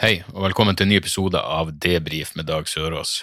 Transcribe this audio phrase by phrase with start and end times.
[0.00, 3.18] Hei, og velkommen til en ny episode av Debrif med Dag Sørås.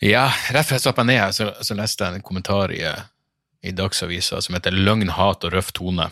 [0.00, 0.22] Ja,
[0.54, 2.80] rett før jeg satte meg ned her, så, så leste jeg en kommentar i,
[3.60, 6.06] i Dagsavisa som heter 'Løgn, hat og røff tone',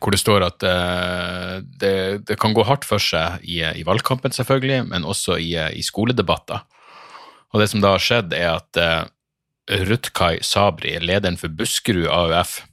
[0.00, 4.34] hvor det står at uh, det, det kan gå hardt for seg i, i valgkampen,
[4.34, 6.66] selvfølgelig, men også i, i skoledebatter.
[7.54, 9.06] Og det som da har skjedd, er at uh,
[9.86, 12.64] Rutkai Sabri, lederen for Buskerud AUF,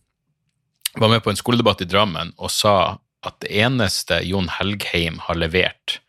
[0.98, 5.40] var med på en skoledebatt i Drammen og sa at det eneste Jon Helgheim har
[5.40, 6.00] levert,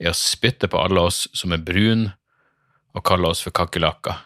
[0.00, 2.10] er å spytte på alle oss som er brun,
[2.96, 4.16] og kalle oss for kakerlakker.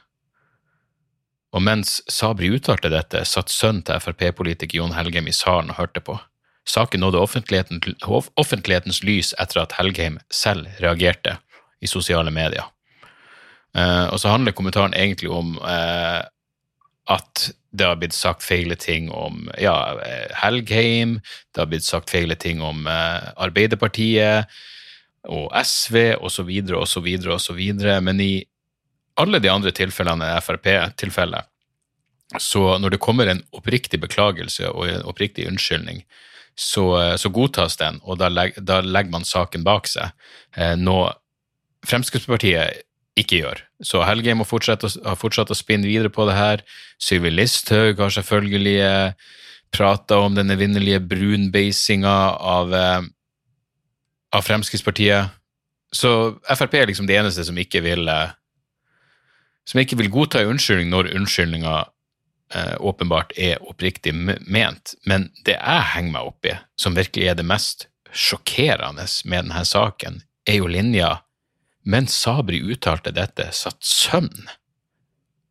[1.54, 6.02] Og mens Sabri uttalte dette, satt sønnen til Frp-politiker Jon Helgheim i salen og hørte
[6.02, 6.16] på.
[6.66, 7.82] Saken nådde offentligheten,
[8.40, 11.36] offentlighetens lys etter at Helgheim selv reagerte
[11.84, 12.64] i sosiale medier.
[13.76, 16.22] Eh, og så handler kommentaren egentlig om eh,
[17.10, 21.18] at det har blitt sagt feile ting om ja, eh, Helgheim,
[21.52, 24.50] det har blitt sagt feile ting om eh, Arbeiderpartiet
[25.28, 26.50] og SV osv.
[26.78, 27.08] osv.
[27.34, 27.60] osv.
[28.04, 28.44] Men i
[29.20, 31.50] alle de andre tilfellene Frp-tilfellet.
[32.40, 36.02] Så når det kommer en oppriktig beklagelse og en oppriktig unnskyldning,
[36.54, 40.14] så, så godtas den, og da, leg, da legger man saken bak seg.
[40.56, 41.12] Eh, noe
[41.84, 42.84] Fremskrittspartiet
[43.18, 43.60] ikke gjør.
[43.84, 46.62] Så Helgheim har fortsatt, å- fortsatt å spinne videre på det her.
[46.98, 49.12] Sylvi Listhaug har selvfølgelig eh,
[49.74, 53.02] prata om den evinnelige brunbeisinga av, eh,
[54.32, 55.30] av Fremskrittspartiet.
[55.94, 58.30] Så Frp er liksom det eneste som ikke vil eh,
[59.64, 61.74] som ikke vil godta en unnskyldning når unnskyldninga
[62.52, 64.94] eh, åpenbart er oppriktig ment.
[65.08, 69.62] Men det jeg henger meg opp i, som virkelig er det mest sjokkerende med denne
[69.66, 71.14] saken, er jo linja
[71.84, 74.48] mens Sabri uttalte dette, satt sønnen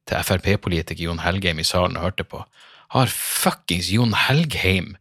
[0.09, 2.43] til Frp-politiker Jon Helgheim i salen og hørte på,
[2.93, 4.93] har fuckings Jon Helgheim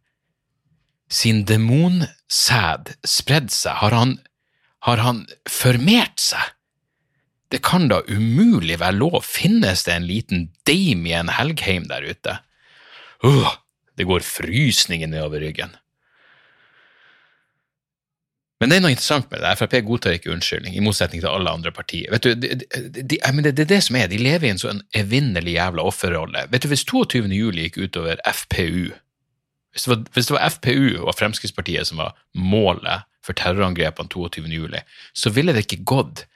[1.13, 3.77] sin demonsæd spredd seg?
[3.83, 4.15] Har han,
[4.87, 6.53] har han formert seg?
[7.53, 9.19] Det kan da umulig være lov.
[9.27, 12.39] Finnes det en liten Damien Helgheim der ute?
[13.21, 13.53] Uh,
[13.93, 15.75] det går frysninger nedover ryggen.
[18.63, 19.49] Men det er noe interessant med det.
[19.59, 22.07] Frp godtar ikke unnskyldning, i motsetning til alle andre partier.
[22.13, 24.79] Vet du, de, de, de, det, er det som er, De lever i en sånn
[24.95, 26.45] evinnelig jævla offerrolle.
[26.53, 27.27] Vet du, Hvis 22.
[27.35, 28.93] juli gikk utover FPU
[29.73, 34.45] hvis det, var, hvis det var FPU og Fremskrittspartiet som var målet for terrorangrepene 22.
[34.53, 34.83] juli,
[35.17, 36.27] så ville det ikke gått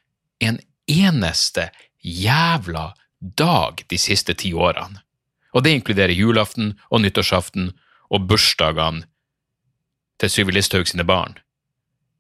[0.42, 0.58] en
[0.90, 1.70] eneste
[2.02, 2.90] jævla
[3.38, 5.04] dag de siste ti årene.
[5.54, 7.76] Og det inkluderer julaften og nyttårsaften
[8.10, 9.06] og bursdagene
[10.18, 11.38] til Listhaug sine barn.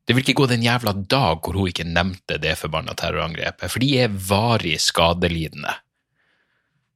[0.08, 3.84] Det vil ikke gå den jævla dag hvor hun ikke nevnte det forbanna terrorangrepet, for
[3.84, 5.74] de er varig skadelidende.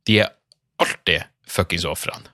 [0.08, 0.32] De er
[0.80, 2.32] alltid fuckings ofrene.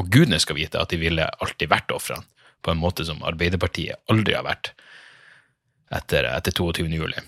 [0.00, 2.28] Og gudene skal vite at de ville alltid vært ofrene,
[2.62, 4.70] på en måte som Arbeiderpartiet aldri har vært
[5.92, 6.86] etter, etter 22.
[6.92, 7.24] juli.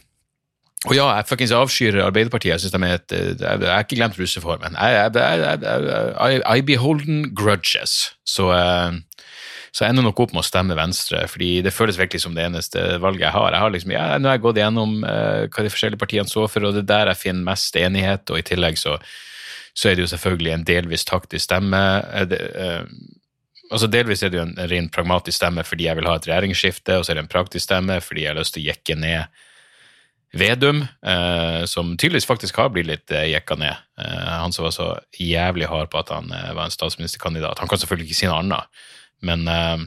[0.84, 2.52] Og ja, jeg fuckings avskyr Arbeiderpartiet.
[2.52, 4.76] Jeg synes de er et, jeg har ikke glemt russeformen.
[4.76, 8.12] I, I, I, I beholden grudges.
[8.28, 9.00] Så, eh,
[9.74, 12.44] så jeg ender nok opp med å stemme Venstre, fordi det føles virkelig som det
[12.46, 13.56] eneste valget jeg har.
[13.56, 16.44] Jeg har liksom, ja, Nå har jeg gått gjennom uh, hva de forskjellige partiene så
[16.46, 18.94] for, og det er der jeg finner mest enighet, og i tillegg så,
[19.74, 21.80] så er det jo selvfølgelig en delvis taktisk stemme.
[22.20, 22.86] Eh, uh,
[23.74, 27.00] altså Delvis er det jo en ren pragmatisk stemme fordi jeg vil ha et regjeringsskifte,
[27.00, 29.42] og så er det en praktisk stemme fordi jeg har lyst til å jekke ned
[30.34, 33.82] Vedum, eh, som tydeligvis faktisk har blitt litt eh, jekka ned.
[34.02, 37.60] Eh, han som var så jævlig hard på at han eh, var en statsministerkandidat.
[37.62, 38.82] Han kan selvfølgelig ikke si noe annet,
[39.22, 39.84] men eh,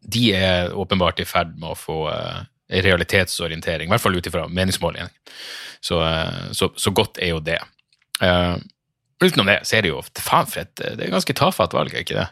[0.00, 4.46] de er åpenbart i ferd med å få eh, realitetsorientering, i hvert fall ut ifra
[4.48, 5.12] meningsmålingene.
[5.80, 7.60] Så, eh, så, så godt er jo det.
[8.18, 8.58] Uh,
[9.22, 12.02] utenom det så er det jo faen for et Det er ganske tafatt valg, er
[12.02, 12.26] ikke det?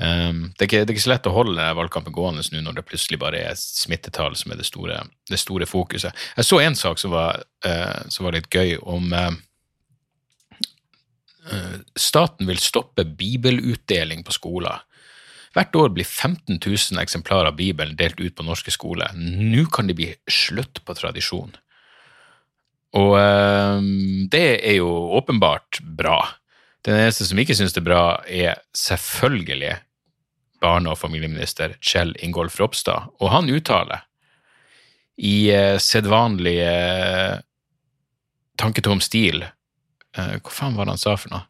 [0.00, 2.78] Um, det, er ikke, det er ikke så lett å holde valgkampen gående nå når
[2.78, 4.96] det plutselig bare er smittetall som er det store,
[5.30, 6.16] det store fokuset.
[6.40, 9.30] Jeg så en sak som var, uh, som var litt gøy, om uh,
[11.96, 14.82] Staten vil stoppe bibelutdeling på skoler.
[15.56, 19.14] Hvert år blir 15 000 eksemplarer av Bibelen delt ut på norske skoler.
[19.16, 21.54] Nå kan det bli slutt på tradisjon.
[23.00, 23.16] Og
[24.30, 26.20] det er jo åpenbart bra.
[26.86, 29.74] Den eneste som ikke syns det er bra, er selvfølgelig
[30.60, 34.04] barne- og familieminister Kjell Ingolf Ropstad, og han uttaler
[35.20, 37.40] i eh, sedvanlig eh,
[38.60, 39.52] tanketom stil eh,
[40.16, 41.46] Hva faen var det han sa for noe?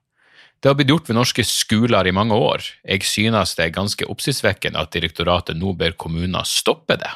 [0.61, 2.67] Det har blitt gjort ved norske skoler i mange år.
[2.85, 7.09] Jeg synes det er ganske oppsiktsvekkende at direktoratet nå ber kommuner stoppe det.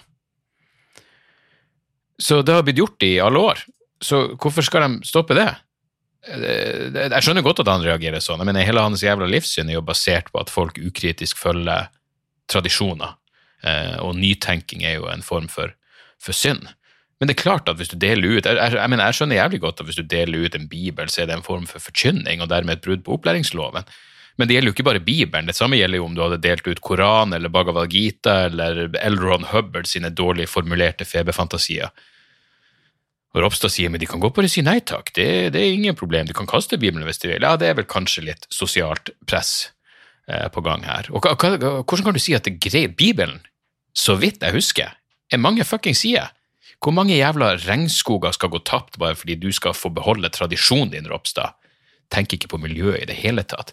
[2.16, 3.60] Så det har blitt gjort i alle år,
[4.00, 5.48] så hvorfor skal de stoppe det?
[6.30, 9.84] Eh, Jeg skjønner godt at han reagerer sånn, mener hele hans jævla livssyn er jo
[9.84, 11.90] basert på at folk ukritisk følger
[12.48, 13.16] tradisjoner,
[13.64, 15.74] eh, og nytenking er jo en form for,
[16.22, 16.64] for synd.
[17.20, 19.38] Men det er klart at hvis du deler ut jeg, jeg, jeg, mener, jeg skjønner
[19.38, 21.82] jævlig godt at hvis du deler ut en bibel, så er det en form for
[21.82, 23.86] forkynning, og dermed et brudd på opplæringsloven.
[24.34, 26.66] Men det gjelder jo ikke bare Bibelen, det samme gjelder jo om du hadde delt
[26.66, 29.20] ut Koran eller Bhagavad Gita eller L.
[29.22, 31.92] Ron Hubbard sine dårlig formulerte feberfantasier.
[33.34, 35.62] Og Ropstad sier men de kan gå på det og si nei takk, det, det,
[35.62, 37.46] er ingen problem, de kan kaste Bibelen hvis de vil.
[37.46, 39.70] Ja, det er vel kanskje litt sosialt press
[40.30, 41.10] eh, på gang her.
[41.14, 42.98] Og hva, hvordan kan du si at det greit?
[42.98, 43.42] Bibelen,
[43.94, 44.94] så vidt jeg husker,
[45.30, 46.30] er mange fucking sider.
[46.84, 51.08] Hvor mange jævla regnskoger skal gå tapt bare fordi du skal få beholde tradisjonen din,
[51.08, 51.56] Ropstad?
[52.12, 53.72] Tenk ikke på miljøet i det hele tatt.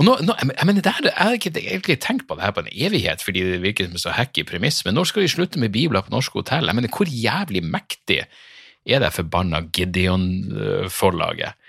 [0.00, 2.62] Og nå, nå, jeg, mener, der, jeg har ikke egentlig tenkt på det her på
[2.64, 5.60] en evighet, fordi det virker som en så hacky premiss, men når skal vi slutte
[5.60, 6.70] med bibler på norske hotell?
[6.70, 11.60] Jeg mener, hvor jævlig mektig er det forbanna Gideon-forlaget?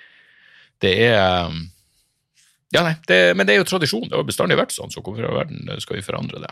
[0.83, 1.51] Det er
[2.74, 4.07] Ja, nei, det, men det er jo tradisjon.
[4.07, 6.50] Det har bestandig vært sånn, så hvorfor i verden skal vi forandre det?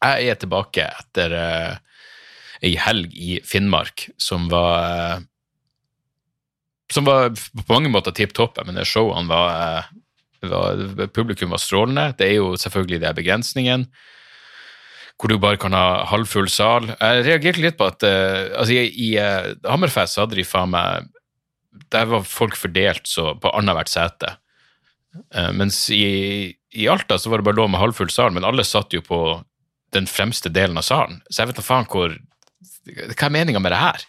[0.00, 1.74] Jeg er tilbake etter uh,
[2.64, 5.22] ei helg i Finnmark som var
[6.92, 8.60] Som var på mange måter tipp topp.
[8.64, 9.88] Men det showene var,
[10.42, 12.12] var, Publikum var strålende.
[12.18, 13.88] Det er jo selvfølgelig det begrensningen
[15.16, 16.90] hvor du bare kan ha halvfull sal.
[16.92, 19.10] Jeg reagerte litt på at uh, altså i, i
[19.64, 21.08] Hammerfest hadde de faen meg
[21.92, 24.36] Der var folk fordelt så på annethvert sete.
[25.52, 28.94] Mens i, i, Alta så var det bare lov med halvfull sal, men alle satt
[28.96, 29.20] jo på
[29.96, 31.20] den fremste delen av salen.
[31.30, 32.16] Så jeg vet da faen hvor
[32.86, 34.06] Hva er meninga med det her?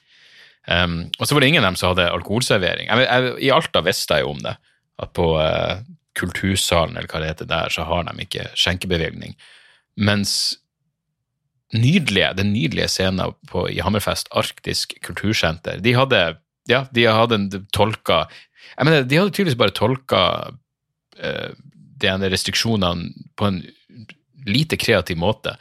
[0.67, 2.89] Um, og så var det ingen av dem som hadde alkoholservering.
[2.91, 4.57] Jeg, jeg, I Alta visste jeg jo om det,
[4.99, 5.27] at på
[6.17, 9.35] Kultursalen eller hva det heter der, så har de ikke skjenkebevilgning.
[9.97, 10.33] Mens
[11.75, 15.81] nydelige, den nydelige scenen på, i Hammerfest, Arktisk kultursenter.
[15.83, 16.21] De hadde
[16.67, 18.25] ja, de hadde tolka
[18.77, 20.21] jeg mener, De hadde tydeligvis bare tolka
[20.51, 21.51] uh,
[21.97, 23.61] de restriksjonene på en
[24.47, 25.55] lite kreativ måte.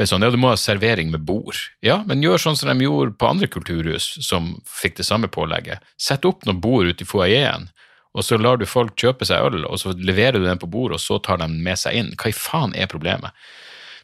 [0.00, 1.58] Er sånn, ja, Du må ha servering med bord.
[1.84, 5.84] Ja, men gjør sånn som de gjorde på andre kulturhus som fikk det samme pålegget.
[6.00, 7.68] Sett opp noen bord ute i foajeen,
[8.16, 10.98] og så lar du folk kjøpe seg øl, og så leverer du den på bordet,
[10.98, 12.14] og så tar de med seg inn.
[12.16, 13.36] Hva i faen er problemet?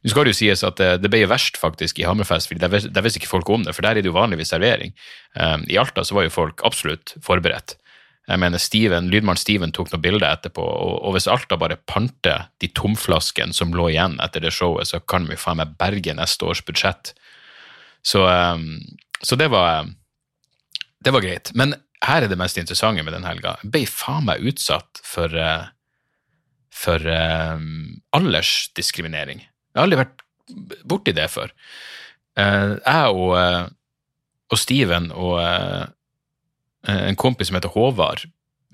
[0.04, 2.60] Nå skal det jo sies at det, det ble jo verst faktisk i Hammerfest, for
[2.60, 4.92] der, der visste ikke folk om det, for der er det jo vanligvis servering.
[5.34, 7.74] Um, I Alta så var jo folk absolutt forberedt.
[8.26, 12.48] Jeg mener, Steven, Lydmann Steven tok noen bilder etterpå, og, og hvis Alta bare panter
[12.62, 16.48] de tomflaskene som lå igjen etter det showet, så kan vi faen meg berge neste
[16.48, 17.12] års budsjett.
[18.06, 18.80] Så, um,
[19.22, 19.86] så det var
[21.06, 21.52] det var greit.
[21.54, 23.56] Men her er det mest interessante med den helga.
[23.62, 25.68] Jeg ble faen meg utsatt for, uh,
[26.74, 29.44] for um, aldersdiskriminering.
[29.46, 30.24] Jeg har aldri vært
[30.88, 31.54] borti det før.
[32.34, 33.68] Uh, jeg og, uh,
[34.50, 35.38] og Steven og
[36.86, 38.26] en kompis som heter Håvard,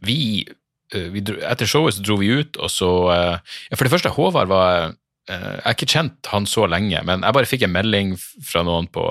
[0.03, 0.45] vi,
[0.93, 4.51] vi dro, Etter showet så dro vi ut, og så ja, For det første, Håvard
[4.51, 4.93] var
[5.31, 8.89] Jeg har ikke kjent han så lenge, men jeg bare fikk en melding fra noen
[8.91, 9.07] på,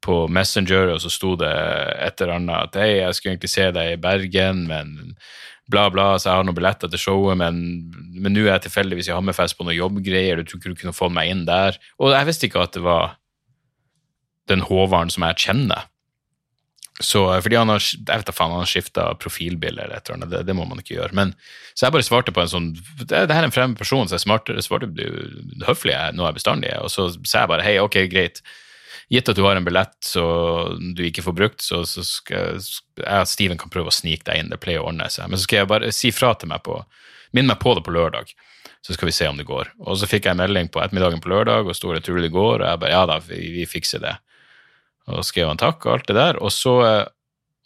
[0.00, 1.52] på Messenger, og så sto det
[2.00, 5.14] et eller annet at hei, jeg skulle egentlig se deg i Bergen, men
[5.70, 7.60] bla, bla, så jeg har noen billetter til showet, men,
[8.16, 10.96] men nå er jeg tilfeldigvis i Hammerfest på noen jobbgreier, du tror ikke du kunne
[10.96, 11.78] få meg inn der?
[12.00, 13.16] Og jeg visste ikke at det var
[14.50, 15.89] den Håvarden som jeg kjenner.
[17.00, 20.18] Så, fordi han har jeg vet da faen, han har skifta profilbilde eller et eller
[20.18, 21.16] annet, det, det, må man ikke gjøre.
[21.16, 21.34] Men,
[21.72, 24.18] så jeg bare svarte på en sånn Det, det her er en fremmed person, så
[24.18, 28.02] jeg svarte, du høflig nå er jeg bestandig, og så sa jeg bare hei, ok,
[28.12, 28.42] greit
[29.10, 30.24] gitt at du har en billett så
[30.94, 34.38] du ikke får brukt, så, så skal jeg at Steven kan prøve å snike deg
[34.38, 34.52] inn.
[34.52, 35.26] Det pleier å ordne seg.
[35.26, 36.78] Men så skal jeg bare si fra til meg på
[37.30, 38.32] Minn meg på det på lørdag,
[38.82, 39.68] så skal vi se om det går.
[39.86, 42.22] Og så fikk jeg en melding på ettermiddagen på lørdag, og sto det 'tror du
[42.24, 44.16] det går?' Og jeg bare ja da, vi, vi fikser det.
[45.10, 46.38] Og skrev han takk og alt det der.
[46.42, 46.74] Og så,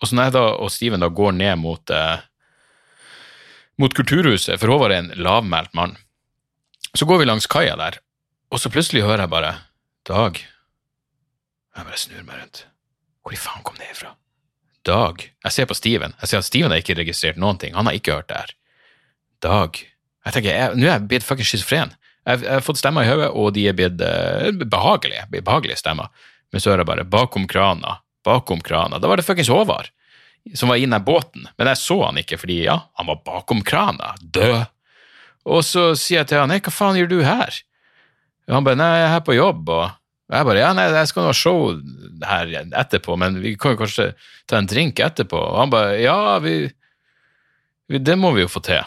[0.01, 2.25] og så når jeg da og Steven da går ned mot, eh,
[3.81, 5.97] mot Kulturhuset, for Håvard er en lavmælt mann,
[6.95, 7.99] så går vi langs kaia der,
[8.55, 9.55] og så plutselig hører jeg bare
[10.05, 10.37] Dag,
[11.75, 12.67] jeg bare snur meg rundt.
[13.25, 14.13] Hvor i faen kom det ifra?
[14.85, 15.23] Dag.
[15.47, 16.13] Jeg ser på Steven.
[16.21, 17.73] Jeg ser at Steven har ikke registrert noen ting.
[17.75, 18.53] Han har ikke hørt det her.
[19.43, 19.81] Dag.
[20.27, 21.95] Jeg tenker, Nå er jeg blitt fuckings schizofren.
[22.25, 25.27] Jeg, jeg, har fått stemmer i hodet, og de er blitt eh, behagelige.
[25.35, 26.13] behagelige stemmer.
[26.55, 29.01] Men så hører jeg bare 'bakom krana', bakom krana.
[29.03, 29.91] Da var det fuckings Håvard
[30.55, 33.63] som var i den båten, men jeg så han ikke fordi ja, han var bakom
[33.65, 34.67] krana, død.
[35.49, 37.63] Og så sier jeg til han 'Nei, hva faen gjør du her'?
[38.49, 39.85] Og han bare nei, jeg er her på jobb, og
[40.33, 41.73] jeg bare ja, nei, jeg skal ha show
[42.29, 44.11] her etterpå, men vi kan jo kanskje
[44.47, 45.37] ta en drink etterpå.
[45.37, 46.69] Og han bare ja, vi,
[47.89, 48.85] vi det må vi jo få til.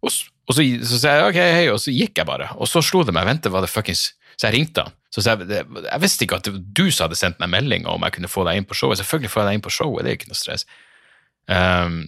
[0.00, 0.12] Og,
[0.48, 2.50] og så, så sa jeg ok, hei, og så gikk jeg bare.
[2.56, 4.97] Og så slo det meg, vente, var det fuckings Så jeg ringte han.
[5.08, 8.30] Så jeg, jeg visste ikke at du som hadde sendt meg meldinga om jeg kunne
[8.30, 9.00] få deg inn på showet.
[9.00, 10.66] Selvfølgelig får jeg deg inn på showet, det er ikke noe stress.
[11.48, 12.02] Um,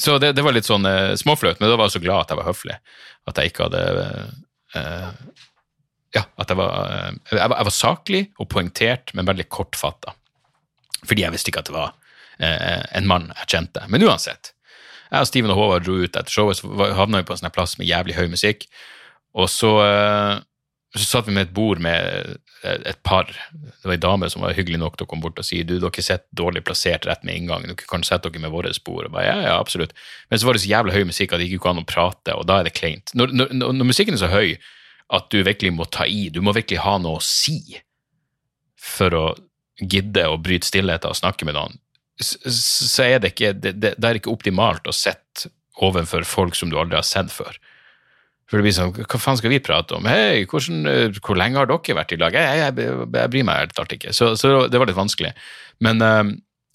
[0.00, 2.32] så det, det var litt sånn uh, småflaut, men da var jeg så glad at
[2.34, 2.78] jeg var høflig.
[3.30, 3.82] At jeg ikke hadde
[4.74, 5.12] uh,
[6.14, 10.16] Ja, at jeg var, uh, jeg Jeg var saklig og poengtert, men veldig kortfatta.
[11.04, 11.94] Fordi jeg visste ikke at det var
[12.34, 13.84] en mann jeg kjente.
[13.92, 14.48] Men uansett.
[15.06, 17.52] Jeg og Steven og Håvard dro ut etter showet, så havna vi på en sånn
[17.54, 18.64] plass med jævlig høy musikk.
[19.38, 19.70] Og så,
[21.00, 23.30] så satt vi med et bord med eh, et par.
[23.52, 25.76] Det var ei dame som var hyggelig nok til å komme bort og si du,
[25.82, 29.08] dere sitter dårlig plassert rett med inngangen, dere kan sette dere med våre spor.
[29.08, 29.94] Og bare, ja, ja, absolutt.
[30.30, 32.36] Men så var det så jævlig høy musikk at det gikk ikke an å prate,
[32.38, 33.14] og da er det kleint.
[33.18, 34.54] Når, når, når musikken er så høy
[35.14, 37.58] at du virkelig må ta i, du må virkelig ha noe å si
[38.80, 39.26] for å
[39.82, 41.80] gidde å bryte stillheten og snakke med noen,
[42.22, 45.50] så er det ikke, det, det, det er ikke optimalt å sitte
[45.82, 47.56] overfor folk som du aldri har sett før.
[48.50, 50.06] For det blir sånn, hva faen skal vi prate om?
[50.08, 52.36] Hei, hvordan, eh, hvor lenge har dere vært i lag?
[52.36, 54.12] Jeg, jeg, jeg, jeg bryr meg helt alt ikke.
[54.16, 55.32] Så, så det var litt vanskelig.
[55.84, 56.34] Men um,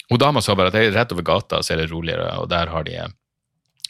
[0.09, 2.87] hun dama sa bare at rett over gata, så er det roligere, og der har
[2.87, 2.97] de,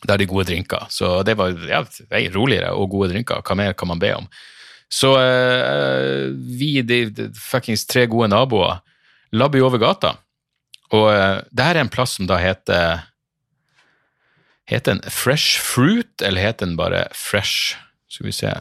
[0.03, 0.89] der er de gode drinker.
[0.91, 3.39] Så det var ja, er roligere og gode drinker.
[3.47, 4.27] Hva mer kan man be om?
[4.91, 8.81] Så uh, vi, de, de fuckings tre gode naboer,
[9.31, 10.17] labber jo over gata.
[10.91, 13.05] Og uh, det her er en plass som da heter
[14.69, 17.75] Heter den Fresh Fruit, eller heter den bare Fresh
[18.09, 18.53] Skal vi se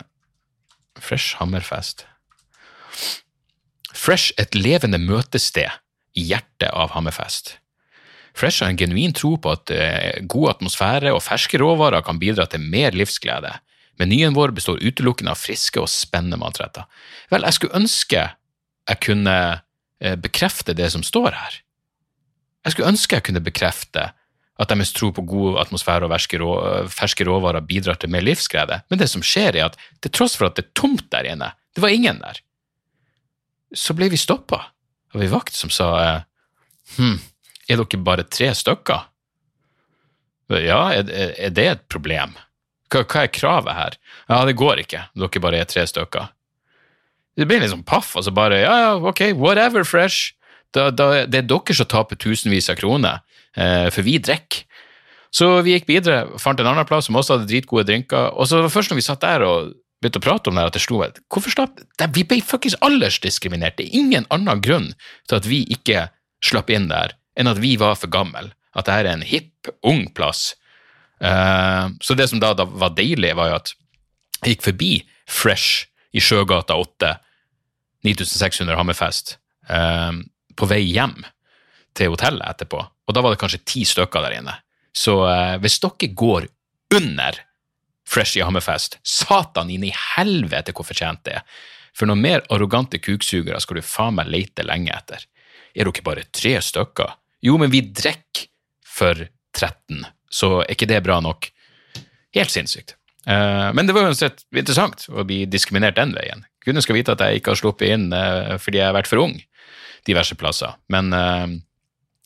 [0.98, 2.06] Fresh Hammerfest.
[3.94, 5.68] Fresh, et levende møtested
[6.16, 7.58] i hjertet av Hammerfest.
[8.36, 12.46] Fresh har en genuin tro på at eh, god atmosfære og ferske råvarer kan bidra
[12.50, 13.52] til mer livsglede.
[13.98, 16.86] Menyen vår består utelukkende av friske og spennende matretter.
[17.32, 18.28] Vel, jeg skulle ønske
[18.88, 19.38] jeg kunne
[20.00, 21.58] eh, bekrefte det som står her.
[22.64, 24.10] Jeg skulle ønske jeg kunne bekrefte
[24.58, 29.08] at deres tro på god atmosfære og ferske, råvarer bidrar til mer livsglede, men det
[29.10, 31.94] som skjer er at til tross for at det er tomt der inne, det var
[31.94, 32.40] ingen der,
[33.74, 34.64] så ble vi stoppa
[35.14, 36.24] av ei vakt som sa eh,
[36.96, 37.20] hm,
[37.68, 39.06] er dere bare tre stykker?
[40.64, 42.32] Ja, er, det et problem?
[42.88, 43.96] Hva, er kravet her?
[44.30, 46.32] Ja, det går ikke, dere bare er tre stykker.
[47.38, 50.34] Det blir litt sånn paff, så bare ja, ja, ok, whatever, Fresh.
[50.74, 53.20] Da, da, det er dere som taper tusenvis av kroner,
[53.58, 54.64] for vi drikker.
[55.34, 58.58] Så vi gikk videre, fant en annen plass som også hadde dritgode drinker, og så
[58.58, 60.82] var det først når vi satt der og begynte å prate om det, at det
[60.84, 63.76] slo meg Hvorfor slapp det, Vi ble fuckings aldersdiskriminert.
[63.78, 64.92] Det er ingen annen grunn
[65.28, 66.06] til at vi ikke
[66.44, 68.52] slapp inn der, enn at vi var for gamle.
[68.78, 70.52] At dette er en hipp, ung plass.
[71.20, 73.74] Eh, så det som da, da var deilig, var jo at
[74.38, 74.92] jeg gikk forbi
[75.28, 77.16] Fresh i Sjøgata 8,
[78.06, 79.34] 9600 Hammerfest,
[79.68, 80.22] eh,
[80.54, 81.18] på vei hjem
[81.98, 84.54] til hotellet etterpå, og da var det kanskje ti stykker der inne.
[84.92, 86.48] Så eh, hvis dere går
[86.94, 87.40] under
[88.08, 91.58] Fresh i Hammerfest, satan inn i helvete hvor fortjent det er.
[91.96, 95.24] For noen mer arrogante kuksugere skal du faen meg lete lenge etter.
[95.74, 97.16] Er dere bare tre stykker?
[97.44, 98.48] Jo, men vi drikker
[98.88, 101.50] for 13, så er ikke det bra nok?
[102.34, 102.96] Helt sinnssykt.
[103.28, 106.44] Eh, men det var uansett interessant å bli diskriminert den veien.
[106.64, 109.24] Gudene skal vite at jeg ikke har sluppet inn eh, fordi jeg har vært for
[109.24, 109.36] ung
[110.08, 110.76] diverse plasser.
[110.92, 111.46] Men eh,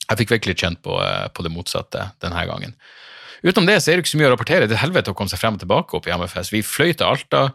[0.08, 2.76] jeg fikk virkelig kjent på, eh, på det motsatte denne gangen.
[3.42, 4.68] Utenom det så er det ikke så mye å rapportere.
[4.70, 6.52] Det er helvete å komme seg frem og tilbake opp i MFS.
[6.54, 7.48] Vi fløy til Alta,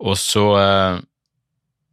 [0.00, 1.04] og så eh,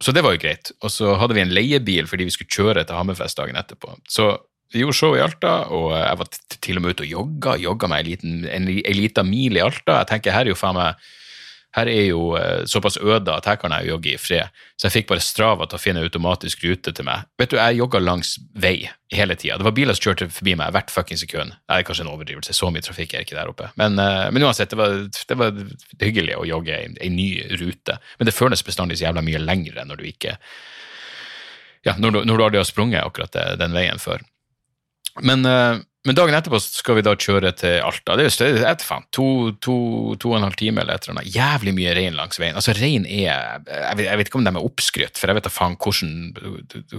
[0.04, 0.72] Så det var jo greit.
[0.82, 3.94] Og så hadde vi en leiebil fordi vi skulle kjøre til Hammerfest dagen etterpå.
[4.10, 4.26] Så
[4.74, 6.28] vi gjorde show i Alta, og jeg var
[6.66, 7.54] til og med ute og jogga.
[7.62, 10.00] Jogga meg en liten mil i Alta.
[10.02, 10.98] Jeg tenker, her er jo faen meg
[11.74, 14.52] her er jo eh, såpass øde at her kan jeg jo jogge i fred.
[14.78, 17.24] Så jeg fikk bare Strava til å finne automatisk rute til meg.
[17.40, 18.76] Vet du, jeg jogga langs vei
[19.14, 19.56] hele tida.
[19.58, 21.56] Det var biler som kjørte forbi meg hvert fuckings sekund.
[21.58, 23.72] Det er kanskje en overdrivelse, så mye trafikk er ikke der oppe.
[23.80, 25.58] Men, eh, men uansett, det var, det var
[26.04, 27.28] hyggelig å jogge en, ei ny
[27.58, 27.98] rute.
[28.20, 30.38] Men det føles bestandig så jævla mye lengre når du ikke
[31.84, 34.22] Ja, når du, når du aldri har sprunget akkurat den veien før.
[35.20, 38.12] Men, eh, men dagen etterpå skal vi da kjøre til Alta.
[38.12, 39.26] Det er jo stedet, vet faen, to,
[39.64, 39.76] to,
[40.20, 41.30] to og en halv time eller et eller annet.
[41.32, 42.58] Jævlig mye rein langs veien.
[42.60, 45.48] Altså, rein er jeg vet, jeg vet ikke om de er oppskrytt, for jeg vet
[45.48, 46.12] da faen hvordan,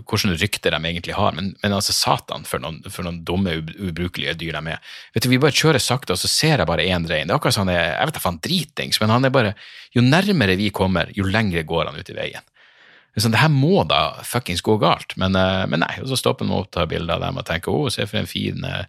[0.01, 4.33] hvordan rykte de egentlig har, men, men altså, satan for noen, for noen dumme, ubrukelige
[4.41, 4.97] dyr de er.
[5.13, 7.29] Vet du, Vi bare kjører sakte, og så ser jeg bare én rein.
[7.29, 9.53] Det er akkurat sånn, er jeg vet da faen dritings, men han er bare
[9.93, 12.49] Jo nærmere vi kommer, jo lengre går han ut i veien.
[13.15, 15.93] Sånn, det her må da fuckings gå galt, men, eh, men nei.
[16.03, 18.19] Og så stopper man opp og tar bilder av dem og tenker å, se for
[18.19, 18.85] en fin eh,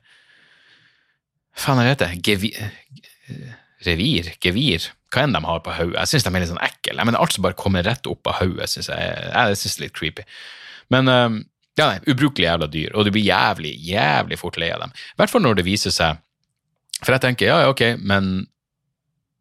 [1.57, 2.21] Faen, hva heter det?
[2.27, 2.51] Gevi...
[2.53, 3.53] eh,
[3.87, 5.97] revir, gevir, hva enn de har på hodet.
[6.03, 6.97] Jeg syns de er litt sånn ekle.
[6.99, 9.81] Jeg mener, alt som bare kommer rett opp av hodet, syns jeg, jeg synes det
[9.81, 10.25] er litt creepy.
[10.93, 11.11] Men
[11.77, 14.95] ja, nei, ubrukelig jævla dyr, og du blir jævlig, jævlig fort lei av dem.
[14.97, 16.23] I hvert fall når det viser seg
[17.03, 18.47] For jeg tenker ja, ja, ok, men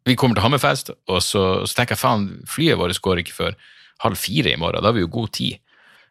[0.06, 3.56] vi kommer til Hammerfest, og så, så tenker jeg faen, flyet vårt går ikke før
[4.04, 4.82] halv fire i morgen.
[4.82, 5.58] Da har vi jo god tid.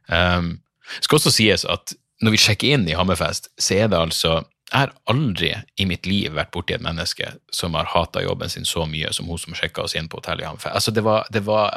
[0.07, 0.57] Um,
[1.01, 4.79] skal også sies at når vi sjekker inn i Hammerfest, så er det altså Jeg
[4.79, 8.87] har aldri i mitt liv vært borti et menneske som har hata jobben sin så
[8.89, 10.73] mye som hun som sjekka oss inn på hotellet i Hammerfest.
[10.73, 11.69] Altså, det var, det var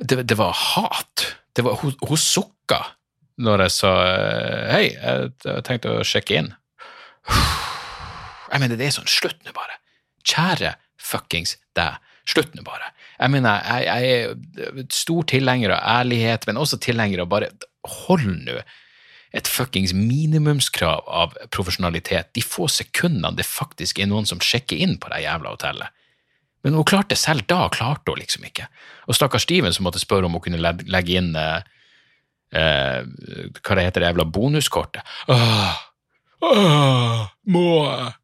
[0.00, 1.26] det, det, var hat.
[1.54, 2.80] Det var, hun, hun sukka
[3.38, 3.92] når jeg sa
[4.70, 6.52] hei, jeg tenkte å sjekke inn.
[8.54, 9.80] Jeg mener, det er sånn, slutt nå bare.
[10.22, 11.96] Kjære fuckings deg,
[12.28, 12.92] slutt nå bare.
[13.18, 17.50] Jeg mener, jeg, jeg er stor tilhenger av ærlighet, men også tilhenger av bare
[18.06, 18.62] hold nå
[19.34, 24.94] et fuckings minimumskrav av profesjonalitet de få sekundene det faktisk er noen som sjekker inn
[25.02, 25.90] på det jævla hotellet.
[26.64, 28.68] Men hun klarte selv da, klarte hun liksom ikke.
[29.10, 31.66] Og stakkars Steven som måtte spørre om hun kunne legge inn eh,
[32.56, 33.00] eh,
[33.58, 35.02] hva det heter, det jævla bonuskortet.
[35.34, 35.74] Åh,
[36.46, 38.14] åh, må jeg?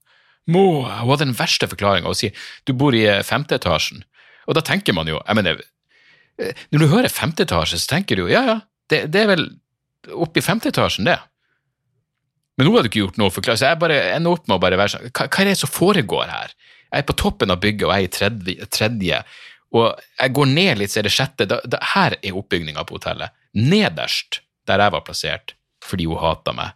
[0.51, 0.83] Må?
[0.85, 2.11] Hun hadde den verste forklaringa.
[2.11, 4.05] Hun sier du bor i eh, femte etasjen.
[4.49, 5.61] Og da tenker man jo jeg mener,
[6.41, 9.35] eh, Når du hører femte etasje, så tenker du jo ja, ja, det, det er
[9.35, 9.45] vel
[10.11, 11.19] oppe i femte etasjen, det.
[12.59, 14.81] Men hun hadde ikke gjort noe forklaring, så jeg bare ender opp med å bare
[14.81, 16.57] være sånn hva, hva, er det som foregår her?
[16.91, 19.21] Jeg er på toppen av bygget, og jeg er i tredje, tredje
[19.77, 21.47] og jeg går ned litt, så er det sjette.
[21.49, 23.35] Da, da, her er oppbygninga på hotellet.
[23.55, 25.55] Nederst, der jeg var plassert,
[25.85, 26.75] fordi hun hata meg,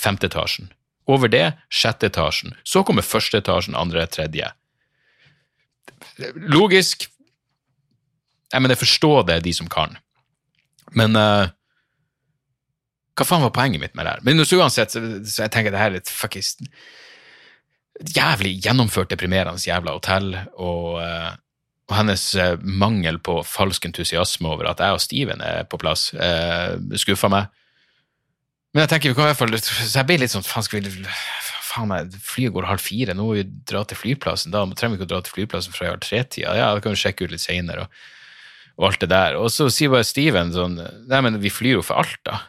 [0.00, 0.70] femte etasjen.
[1.10, 2.54] Over det, sjette etasjen.
[2.64, 4.48] Så kommer første etasjen, andre, tredje.
[6.36, 7.08] Logisk.
[8.52, 9.98] Jeg mener, forstå det, de som kan.
[10.96, 11.50] Men uh,
[13.18, 14.26] hva faen var poenget mitt med det her?
[14.26, 16.56] Men uansett, så, så jeg tenker det her er litt fuckings
[17.94, 21.36] Jævlig gjennomført deprimerende jævla hotell, og, uh,
[21.86, 26.08] og hennes uh, mangel på falsk entusiasme over at jeg og Steven er på plass,
[26.98, 27.52] skuffa meg.
[28.74, 30.82] Men jeg tenker vi kan i hvert fall Så jeg ble litt sånn faen, skal
[30.82, 31.04] vi
[31.64, 34.54] faen meg, flyet går halv fire, nå må vi dra til flyplassen.
[34.54, 36.56] Da trenger vi ikke å dra til flyplassen fra halv tre-tida.
[36.58, 38.02] Ja, da kan vi sjekke ut litt seinere, og,
[38.76, 39.38] og, alt det der.
[39.40, 42.44] Og så sier bare Steven sånn Nei, men vi flyr jo for Alta.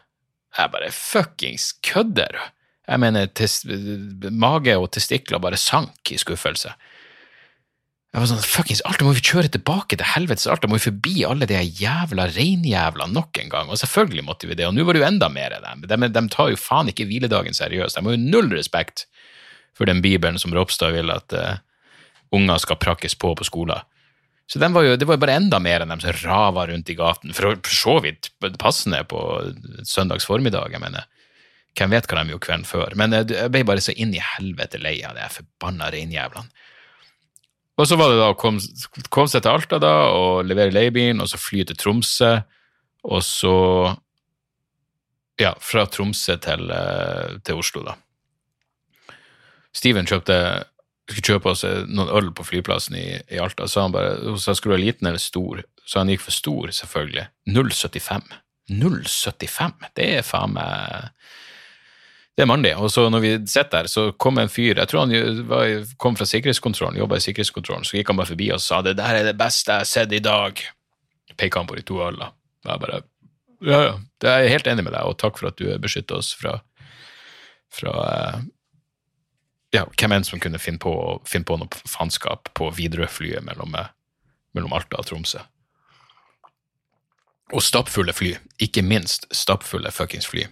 [0.56, 2.38] Jeg bare fuckings kødder?
[2.86, 6.76] Jeg mener, mage og testikler bare sank i skuffelse.
[8.16, 11.26] Jeg var sånn, fuckings Alta, må vi kjøre tilbake til helvetes Alta, må vi forbi
[11.28, 13.68] alle de jævla reinjævlene nok en gang?
[13.68, 15.82] Og selvfølgelig måtte vi det, og nå var det jo enda mer av dem.
[15.84, 19.04] De, de, tar jo faen ikke hviledagen seriøst, de har jo null respekt
[19.76, 21.58] for den bibelen som Ropstad vil at uh,
[22.40, 23.84] unger skal prakkes på på skolen.
[24.48, 26.96] Så var jo, det var jo bare enda mer enn dem som rava rundt i
[26.96, 29.20] gaten, for så vidt passende på
[29.84, 31.04] søndags formiddag, jeg mener.
[31.76, 32.96] Hvem vet hva de gjorde kvelden før?
[32.96, 36.65] Men jeg ble bare så inn i helvete lei av de forbanna reinjævlene.
[37.76, 38.64] Og så var det da å komme,
[39.12, 42.38] kom seg til Alta da, og levere leiebilen, og så fly til Tromsø,
[43.06, 43.56] og så
[45.36, 47.98] Ja, fra Tromsø til, eh, til Oslo, da.
[49.76, 50.38] Steven kjøpte
[51.06, 54.78] skulle kjøpe oss noen øl på flyplassen i, i Alta, så han bare så skulle
[54.78, 57.28] du ha liten eller stor, så han gikk for stor, selvfølgelig.
[57.52, 58.32] 0,75.
[58.72, 59.92] 0,75!
[59.94, 61.12] Det er faen meg
[62.36, 62.74] det er mannlig.
[62.76, 66.18] Og så når vi sitter der, så kom en fyr Jeg tror han var, kom
[66.20, 69.30] fra sikkerhetskontrollen, jobba i sikkerhetskontrollen, så gikk han bare forbi og sa det der er
[69.30, 70.60] det beste jeg har sett i dag.
[71.36, 72.32] Peker han på de to ølene.
[72.66, 73.04] Jeg bare
[73.66, 76.20] Ja, ja, det er jeg helt enig med deg, og takk for at du beskytter
[76.20, 76.58] oss fra,
[77.72, 77.94] fra
[79.74, 80.92] ja, hvem enn som kunne finne på,
[81.28, 83.88] finne på noe faenskap på Widerøe-flyet mellom, eh,
[84.54, 85.40] mellom Alta og Tromsø.
[87.54, 88.36] Og stappfulle fly.
[88.60, 90.48] Ikke minst stappfulle fuckings fly.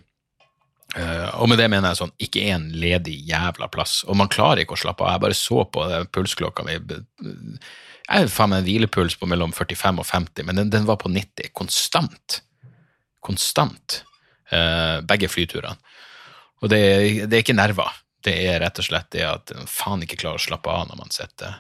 [0.93, 4.01] Uh, og med det mener jeg sånn, ikke én ledig jævla plass.
[4.05, 5.15] Og man klarer ikke å slappe av.
[5.15, 6.77] Jeg bare så på pulsklokka mi.
[6.77, 10.99] Jeg har faen meg en hvilepuls på mellom 45 og 50, men den, den var
[11.01, 11.49] på 90.
[11.57, 12.41] Konstant.
[13.23, 14.03] Konstant.
[14.53, 15.79] Uh, begge flyturene.
[16.63, 16.81] Og det,
[17.25, 17.89] det, er ikke nerver.
[18.23, 20.99] Det er rett og slett det at man faen ikke klarer å slappe av når
[21.01, 21.57] man sitter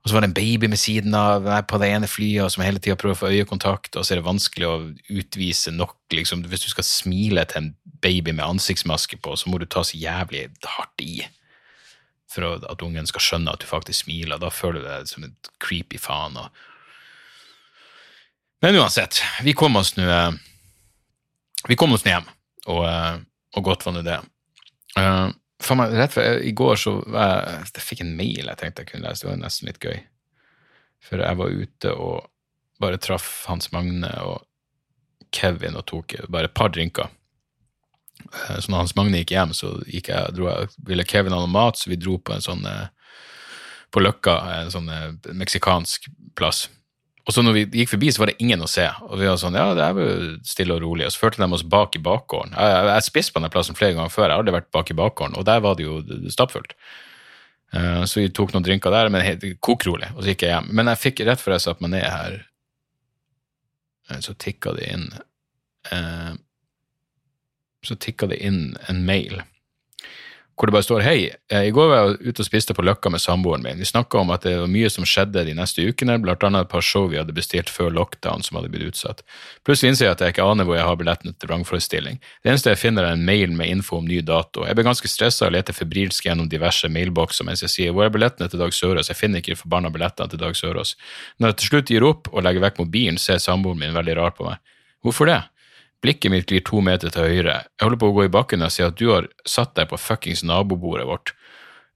[0.00, 2.62] og så var det en baby med siden av meg på det ene flyet som
[2.64, 4.78] hele tida prøver å få øyekontakt, og så er det vanskelig å
[5.12, 5.98] utvise nok.
[6.16, 6.46] Liksom.
[6.48, 10.00] Hvis du skal smile til en baby med ansiktsmaske på, så må du ta så
[10.00, 11.20] jævlig hardt i
[12.30, 14.38] for at ungen skal skjønne at du faktisk smiler.
[14.40, 16.38] Da føler du deg som en creepy faen.
[16.38, 16.48] Og...
[18.62, 20.06] Men uansett, vi kom oss nå
[21.68, 22.24] Vi kom oss hjem,
[22.72, 22.86] og,
[23.52, 24.20] og godt var nå det.
[25.78, 29.08] Meg, rett før, I går så jeg, jeg fikk en mail jeg tenkte jeg kunne
[29.08, 29.98] lese, det var nesten litt gøy.
[31.04, 32.28] For jeg var ute og
[32.80, 34.44] bare traff Hans Magne og
[35.34, 37.10] Kevin og tok bare et par drinker.
[38.24, 41.42] Eh, så når Hans Magne gikk hjem, så gikk jeg, dro jeg, ville Kevin ha
[41.42, 42.88] noe mat, så vi dro på en sånn eh,
[43.90, 46.68] på Løkka, en sånn eh, meksikansk plass.
[47.30, 48.88] Og så når vi gikk forbi, så var det ingen å se.
[49.06, 51.04] Og vi var sånn, ja, det er jo stille og rolig.
[51.06, 52.56] Og så førte de oss bak i bakgården.
[52.58, 54.96] Jeg jeg jeg spist på den plassen flere ganger før, jeg aldri vært bak i
[54.98, 56.00] bakgården, og der var det jo
[56.34, 56.74] stappfullt.
[57.70, 60.72] Uh, Så vi tok noen drinker der, men helt kokrolig, og så gikk jeg hjem.
[60.74, 62.34] Men jeg fikk rett før jeg satte meg ned her,
[64.10, 65.06] eh, så tikka det inn
[65.94, 66.34] uh,
[67.86, 69.38] Så tikka det inn en mail
[70.60, 73.08] hvor det bare står hei, eh, i går var jeg ute og spiste på Løkka
[73.08, 73.78] med samboeren min.
[73.80, 76.68] Vi snakka om at det var mye som skjedde de neste ukene, blant annet et
[76.68, 79.22] par show vi hadde bestilt før lockdown som hadde blitt utsatt.
[79.64, 82.20] Plutselig innser jeg at jeg ikke aner hvor jeg har billettene til vrangforestilling.
[82.44, 84.66] Det eneste jeg finner er en mail med info om ny dato.
[84.68, 88.12] Jeg blir ganske stressa og leter febrilsk gjennom diverse mailbokser mens jeg sier hvor er
[88.12, 90.92] billettene til Dag Sørås, jeg finner ikke de forbanna billettene til Dag Sørås.
[91.40, 94.36] Når jeg til slutt gir opp og legger vekk mobilen, ser samboeren min veldig rart
[94.36, 94.60] på meg.
[95.00, 95.40] Hvorfor det?
[96.00, 97.58] Blikket mitt glir to meter til høyre.
[97.76, 99.98] Jeg holder på å gå i bakken og si at du har satt deg på
[100.00, 101.34] fuckings nabobordet vårt.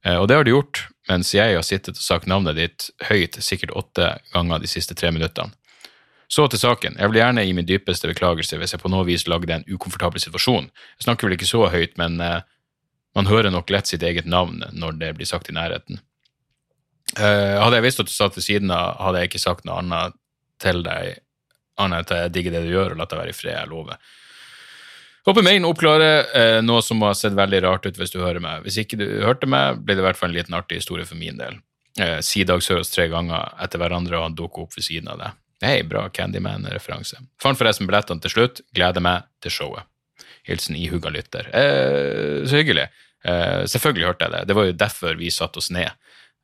[0.05, 3.39] Eh, Og det har du gjort, mens jeg har sittet og sagt navnet ditt høyt
[3.41, 5.53] sikkert åtte ganger de siste tre minuttene.
[6.27, 6.95] Så til saken.
[6.97, 10.21] Jeg vil gjerne gi min dypeste beklagelse hvis jeg på noe vis lagde en ukomfortabel
[10.21, 10.69] situasjon.
[10.97, 12.41] Jeg snakker vel ikke så høyt, men eh,
[13.15, 16.01] man hører nok lett sitt eget navn når det blir sagt i nærheten.
[17.17, 19.77] Eh, hadde jeg visst at du satt ved siden av, hadde jeg ikke sagt noe
[19.81, 20.17] annet
[20.61, 21.21] til deg
[21.81, 23.71] annet enn at jeg digger det du gjør, og la deg være i fred, jeg
[23.71, 23.99] lover.
[25.25, 28.61] Håper mailen oppklarer eh, noe som har sett veldig rart ut hvis du hører meg.
[28.65, 31.17] Hvis ikke du hørte meg, blir det i hvert fall en liten artig historie for
[31.17, 31.57] min del.
[31.99, 35.21] Eh, si Dag Sørås tre ganger etter hverandre, og han dukker opp ved siden av
[35.23, 35.41] deg.
[35.65, 37.23] Hei, bra Candyman-referanse.
[37.41, 38.61] Fant forresten billettene til slutt.
[38.75, 39.89] Gleder meg til showet.
[40.45, 41.49] Hilsen ihuga lytter.
[41.57, 42.85] Eh, så hyggelig.
[43.25, 44.43] Eh, selvfølgelig hørte jeg det.
[44.51, 45.89] Det var jo derfor vi satte oss ned.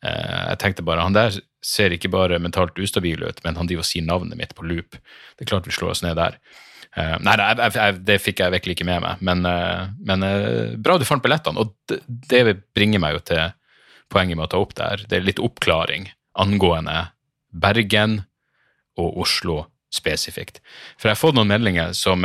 [0.02, 3.86] Eh, jeg tenkte bare, han der ser ikke bare mentalt ustabil ut, men han driver
[3.86, 4.98] og sier navnet mitt på loop.
[5.38, 6.40] Det er klart vi slår oss ned der.
[6.98, 10.26] Eh, nei, jeg, jeg, det fikk jeg virkelig ikke med meg, men, eh, men
[10.82, 11.62] bra du fant billettene.
[11.62, 13.54] Og det, det bringer meg jo til
[14.12, 15.06] poenget med å ta opp det her.
[15.08, 16.10] Det er litt oppklaring
[16.42, 17.12] angående
[17.52, 18.24] Bergen
[19.00, 20.62] og Oslo spesifikt.
[20.98, 22.24] For jeg har fått noen meldinger som,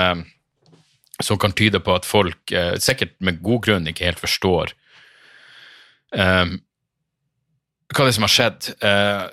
[1.18, 4.70] som kan tyde på at folk, sikkert med god grunn, ikke helt forstår
[6.14, 6.46] eh,
[7.92, 8.70] hva det er som har skjedd.
[8.82, 9.24] Eh,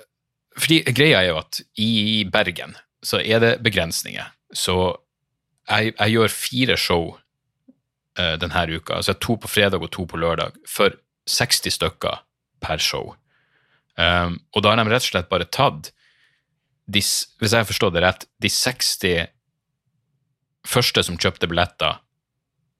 [0.54, 4.30] fordi greia er jo at i Bergen så er det begrensninger.
[4.54, 4.76] Så
[5.68, 7.08] jeg, jeg gjør fire show
[8.18, 10.94] eh, denne uka, altså to på fredag og to på lørdag, for
[11.30, 12.22] 60 stykker
[12.64, 13.14] per show.
[13.96, 15.92] Um, og da har de rett og slett bare tatt,
[16.84, 19.30] de, hvis jeg har forstått det rett, de 60
[20.68, 22.00] første som kjøpte billetter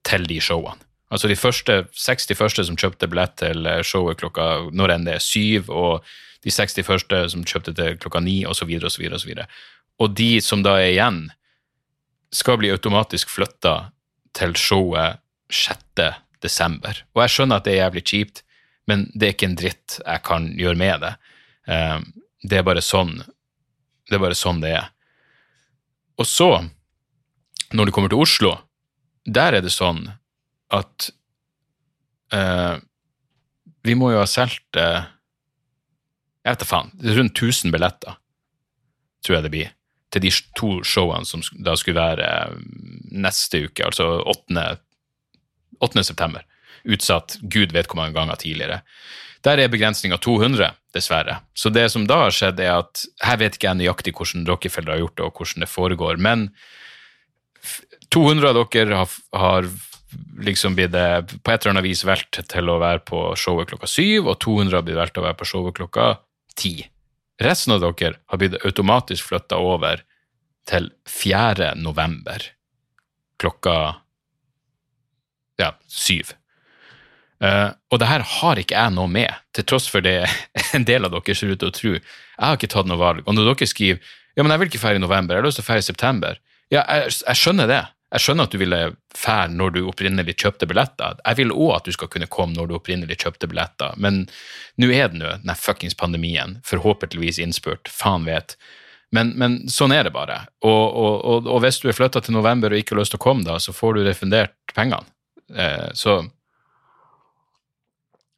[0.05, 0.81] til de showene.
[1.15, 5.19] Altså de første, 60 første som kjøpte billett til eh, showet klokka når enn det
[5.19, 6.07] er syv, og
[6.43, 9.45] de 60 første som kjøpte til klokka ni, osv., osv., osv.
[10.03, 11.21] Og de som da er igjen,
[12.35, 13.93] skal bli automatisk flytta
[14.35, 15.23] til showet
[15.55, 16.03] 6.
[16.43, 16.99] desember.
[17.15, 18.43] Og jeg skjønner at det er jævlig kjipt,
[18.91, 21.15] men det er ikke en dritt jeg kan gjøre med det.
[21.71, 22.01] Eh,
[22.45, 23.23] Det er bare sånn
[24.11, 24.91] det er bare sånn det er.
[26.21, 26.49] Og så,
[27.73, 28.51] når du kommer til Oslo,
[29.25, 30.05] der er det sånn
[30.75, 31.09] at
[32.35, 32.77] uh,
[33.85, 35.05] vi må jo ha solgt uh,
[36.45, 36.93] Jeg vet da faen.
[37.19, 38.17] Rundt 1000 billetter,
[39.25, 39.71] tror jeg det blir,
[40.13, 42.59] til de to showene som da skulle være eh,
[43.17, 44.65] neste uke, altså 8.
[45.81, 46.05] 8.
[46.05, 46.45] september.
[46.85, 48.83] Utsatt gud vet hvor mange ganger tidligere.
[49.45, 51.41] Der er begrensninga 200, dessverre.
[51.57, 54.95] Så det som da har skjedd, er at her vet ikke jeg nøyaktig hvordan Rockefeller
[54.95, 56.47] har gjort det, og hvordan det foregår, men
[58.15, 59.69] 200 av dere har, har
[60.45, 61.07] liksom blir det
[61.43, 64.79] på et eller annet vis valgt til å være på showet klokka syv, og 200
[64.79, 66.09] har blitt valgt til å være på showet klokka
[66.59, 66.77] ti.
[67.43, 70.05] Resten av dere har blitt automatisk flytta over
[70.69, 71.75] til 4.
[71.77, 72.47] november
[73.43, 73.77] klokka
[75.61, 76.35] ja, syv.
[77.43, 80.23] Uh, og det her har ikke jeg noe med, til tross for det
[80.77, 81.95] en del av dere ser ut til å tro.
[81.99, 83.25] Jeg har ikke tatt noe valg.
[83.27, 85.61] Og når dere skriver ja, men jeg vil ikke feire i november, jeg har lyst
[85.61, 86.39] til å feire i september,
[86.73, 87.83] ja, jeg, jeg skjønner det.
[88.15, 88.79] Jeg skjønner at du ville
[89.19, 91.17] fære når du opprinnelig kjøpte billetter.
[91.19, 94.25] Jeg vil òg at du skal kunne komme når du opprinnelig kjøpte billetter, men
[94.79, 98.55] nå er det nå den fuckings pandemien, forhåpentligvis innspurt, faen vet.
[99.15, 100.41] Men, men sånn er det bare.
[100.67, 103.23] Og, og, og, og hvis du er flytta til november og ikke har lyst til
[103.23, 105.07] å komme da, så får du refundert pengene.
[105.55, 106.23] Eh, så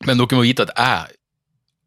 [0.04, 1.15] Men dere må vite at jeg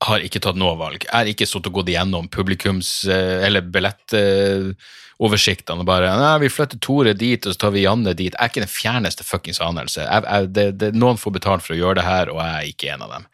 [0.06, 1.04] har ikke tatt noe valg.
[1.04, 6.50] Jeg har ikke sittet og gått igjennom publikums- eh, eller billettoversiktene og bare Nei, vi
[6.54, 8.32] flytter Tore dit, og så tar vi Janne dit.
[8.32, 10.00] Jeg er ikke den fjerneste fuckings anelse.
[10.06, 12.64] Jeg, jeg, det, det, noen får betalt for å gjøre det her, og jeg er
[12.72, 13.26] ikke en av dem.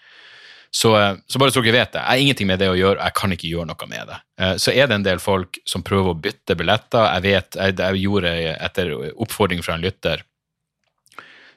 [0.76, 2.98] Så, eh, så bare så dere vet det, jeg har ingenting med det å gjøre,
[3.00, 4.18] og jeg kan ikke gjøre noe med det.
[4.42, 7.06] Eh, Så er det en del folk som prøver å bytte billetter.
[7.14, 10.18] Jeg vet, jeg, jeg gjorde etter oppfordring fra en lytter,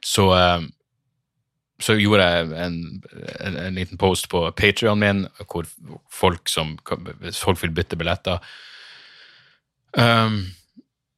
[0.04, 0.28] så,
[1.82, 2.78] så gjorde jeg en,
[3.38, 5.66] en, en liten post på Patrion min hvor
[6.10, 6.76] folk som
[7.22, 8.42] hvis folk vil bytte billetter
[9.94, 10.40] um,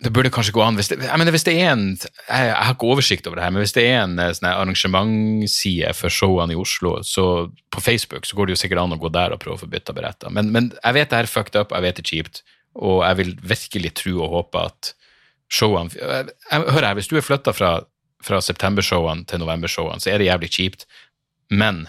[0.05, 2.53] Det burde kanskje gå an hvis det, jeg mener, hvis det er en jeg, jeg,
[2.53, 6.17] har ikke oversikt over det her, men hvis det er en arrangementside sånn arrangementsside for
[6.21, 7.25] showene i Oslo, så
[7.73, 9.69] på Facebook så går det jo sikkert an å gå der og prøve å få
[9.71, 10.33] bytta billetter.
[10.33, 12.43] Men, men jeg vet det er fucked up, jeg vet det er kjipt,
[12.81, 14.93] og jeg vil virkelig tro og håpe at
[15.51, 15.91] showene
[16.51, 17.79] Hør her, hvis du er flytta fra
[18.25, 20.87] fra septembershowene til novembershowene, så er det jævlig kjipt.
[21.51, 21.87] Men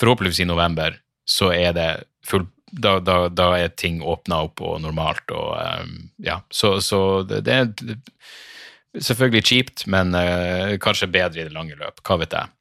[0.00, 0.96] forhåpentligvis i november
[1.28, 1.90] så er det
[2.26, 6.40] full da, da, da er ting åpna opp og normalt og um, ja.
[6.50, 12.02] Så, så det, det, er selvfølgelig kjipt, men uh, kanskje bedre i det lange løp.
[12.04, 12.52] Hva vet jeg.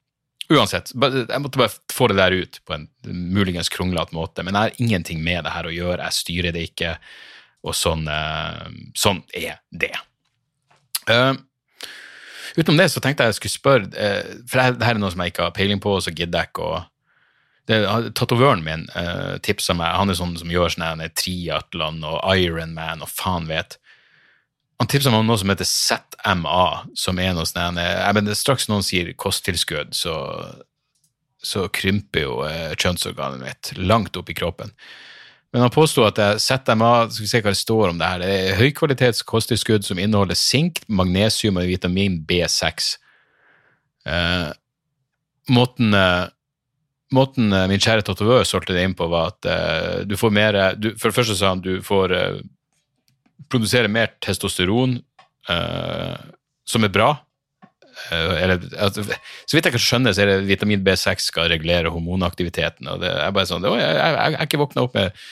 [0.47, 2.85] Uansett, jeg måtte bare få det der ut på en
[3.35, 6.69] muligens kronglete måte, men jeg har ingenting med det her å gjøre, jeg styrer det
[6.69, 6.93] ikke,
[7.67, 8.63] og sånn, uh,
[8.95, 9.91] sånn er det.
[11.09, 11.35] Uh,
[12.57, 15.21] Utenom det så tenkte jeg jeg skulle spørre, eh, for det her er noe som
[15.21, 16.85] jeg ikke har peiling på, og så gidder jeg ikke å
[17.67, 23.11] Tatovøren min uh, tipsa meg, han er sånn som gjør sånn triatlon og Ironman og
[23.11, 23.75] faen vet.
[24.79, 26.61] Han tipsa meg om noe som heter ZMA,
[26.95, 30.15] som er noe sånn jeg mener, Straks noen sier kosttilskudd, så,
[31.43, 34.71] så krymper jo uh, kjønnsorganet mitt langt opp i kroppen.
[35.53, 38.31] Men han påsto at ZMA skal vi se hva det står om det her, det
[38.35, 42.89] er høykvalitets kosttilskudd som inneholder sink, magnesium og vitamin B6.
[44.07, 44.49] Eh,
[45.55, 46.25] måten, eh,
[47.15, 50.59] måten eh, min kjære tatovør solgte det inn på, var at eh, du får mer
[50.75, 52.41] du, For det første sa han du får eh,
[53.47, 54.99] produsere mer testosteron,
[55.49, 56.17] eh,
[56.67, 57.13] som er bra.
[58.13, 62.87] Eller, altså, så vidt jeg kan skjønne, så er det vitamin B6 skal regulere hormonaktiviteten.
[62.91, 65.27] og det er bare sånn, jeg, jeg, jeg, jeg er ikke våkna opp med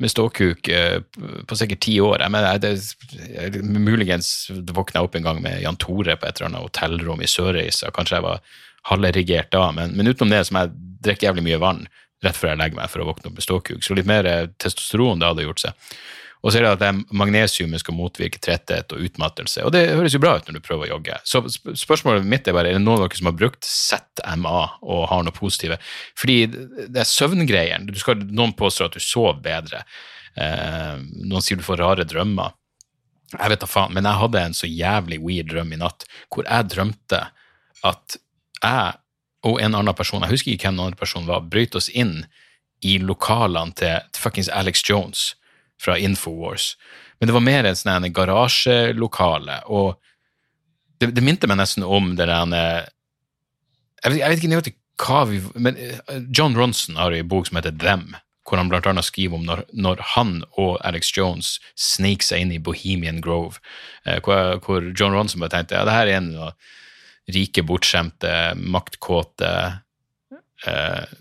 [0.00, 1.02] med ståkuk eh,
[1.46, 2.22] på sikkert ti år.
[2.24, 2.70] Jeg mener, det,
[3.34, 4.30] jeg, Muligens
[4.72, 7.92] våkna jeg opp en gang med Jan Tore på et eller annet hotellrom i Sørreisa.
[7.92, 8.40] Kanskje jeg var
[8.88, 10.72] halverigert da, men, men utenom det så må jeg
[11.04, 11.82] drikke jævlig mye vann
[12.24, 13.84] rett før jeg legger meg for å våkne opp med ståkuk.
[13.84, 15.92] Så litt mer eh, testosteron det hadde gjort seg.
[16.40, 19.64] Og så er det at det magnesiumet skal motvirke tretthet og utmattelse.
[19.66, 21.18] Og det høres jo bra ut når du prøver å jogge.
[21.28, 21.42] Så
[21.76, 25.26] spørsmålet mitt er bare er det noen av dere som har brukt ZMA og har
[25.26, 25.76] noe positive?
[26.16, 27.92] Fordi det er søvngreiene.
[28.32, 29.82] Noen påstår at du sover bedre.
[30.40, 32.56] Eh, noen sier du får rare drømmer.
[33.36, 36.48] Jeg vet da faen, men jeg hadde en så jævlig weird drøm i natt hvor
[36.48, 37.20] jeg drømte
[37.86, 38.16] at
[38.64, 38.96] jeg
[39.46, 42.24] og en annen person, jeg husker ikke hvem den andre personen var, brøt oss inn
[42.84, 45.30] i lokalene til, fuckings Alex Jones
[45.80, 46.74] fra Infowars.
[47.18, 49.96] Men det var mer et sånn garasjelokale, og
[51.00, 52.90] det, det, minte meg nesten om det der
[54.04, 57.56] jeg, jeg vet ikke nøyaktig hva vi Men eh, John Ronson har en bok som
[57.60, 58.14] heter Them,
[58.48, 62.54] hvor han blant annet skriver om når, når han og Alex Jones snek seg inn
[62.56, 63.60] i Bohemian Grove,
[64.04, 66.76] eh, hvor, hvor, John Ronson bare tenkte ja, det her er en av
[67.30, 69.50] rike, bortskjemte, maktkåte
[70.66, 71.18] eh,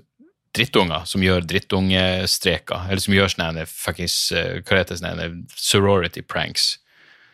[0.55, 5.29] drittunger som gjør drittungestreker, eller som gjør sånne fuckings eh, Hva heter det?
[5.55, 6.77] Sorority pranks.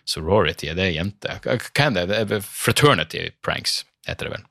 [0.06, 1.39] Sorority, er det jente?
[1.43, 2.19] Hva er det?
[2.38, 4.45] er fraternity pranks, heter det vel.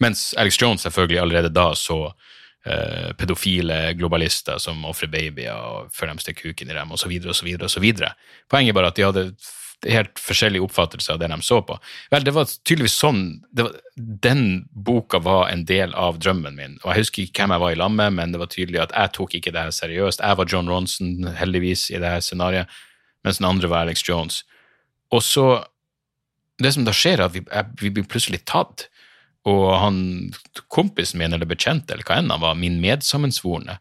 [0.00, 1.98] Mens Alex Jones selvfølgelig allerede da så
[2.64, 7.50] eh, pedofile globalister som ofrer babyer og før de stikker kuken i dem, osv., osv.,
[7.68, 7.88] osv.
[8.48, 9.26] Poenget er bare at de hadde
[9.88, 11.76] helt forskjellig oppfattelse av det de så på.
[12.12, 13.22] Vel, det var tydeligvis sånn
[13.56, 16.78] var, Den boka var en del av drømmen min.
[16.82, 18.94] og Jeg husker ikke hvem jeg var i lag med, men det var tydelig at
[18.96, 20.24] jeg tok ikke det her seriøst.
[20.24, 22.80] Jeg var John Ronson, heldigvis, i det her scenarioet,
[23.24, 24.44] mens den andre var Alex Jones.
[25.12, 25.64] Og så
[26.60, 27.40] Det som da skjer, er at vi,
[27.80, 28.90] vi blir plutselig tatt.
[29.48, 29.94] Og han,
[30.68, 33.78] kompisen min eller bekjente, eller hva enn han var, min medsammensvorne,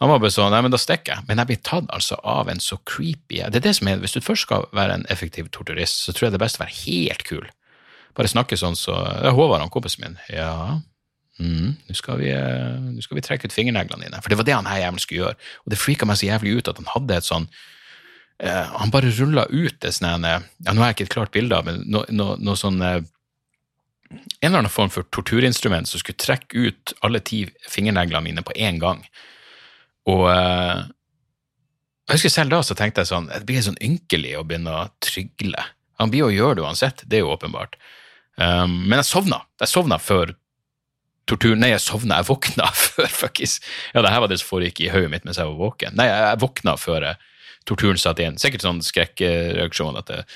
[0.00, 1.26] han var bare sånn Nei, men da stikker jeg.
[1.28, 4.16] Men jeg blir tatt altså av en så creepy Det er det som er Hvis
[4.16, 6.78] du først skal være en effektiv torturist, så tror jeg det er best å være
[6.80, 7.46] helt kul.
[8.18, 10.18] Bare snakke sånn så Det er Håvard, han kompisen min.
[10.30, 10.80] Ja,
[11.42, 14.22] mm, nå skal, uh, skal vi trekke ut fingerneglene dine.
[14.22, 15.38] For det var det han her jævelen skulle gjøre.
[15.64, 17.48] Og det freaka meg så jævlig ut at han hadde et sånn
[18.42, 21.58] uh, Han bare rulla ut det sånn ja, Nå har jeg ikke et klart bilde
[21.58, 22.98] av, men noe no, no sånn uh,
[24.14, 28.54] en eller annen form for torturinstrument som skulle trekke ut alle ti fingerneglene mine på
[28.54, 29.00] én gang.
[30.10, 30.84] Og uh,
[32.04, 34.86] jeg husker selv da så tenkte jeg sånn Det blir sånn ynkelig å begynne å
[35.04, 35.68] trygle.
[36.00, 37.78] Han blir å gjøre det uansett, det er jo åpenbart.
[38.36, 39.44] Um, men jeg sovna.
[39.62, 40.34] Jeg sovna før
[41.30, 43.60] tortur Nei, jeg sovna, jeg våkna før fuckings
[43.94, 45.96] Ja, det her var det som foregikk i hodet mitt mens jeg var våken.
[45.96, 47.08] Nei, jeg, jeg våkna før
[47.64, 48.36] torturen satte inn.
[48.40, 50.28] Sikkert sånn skrekkreaksjon at jeg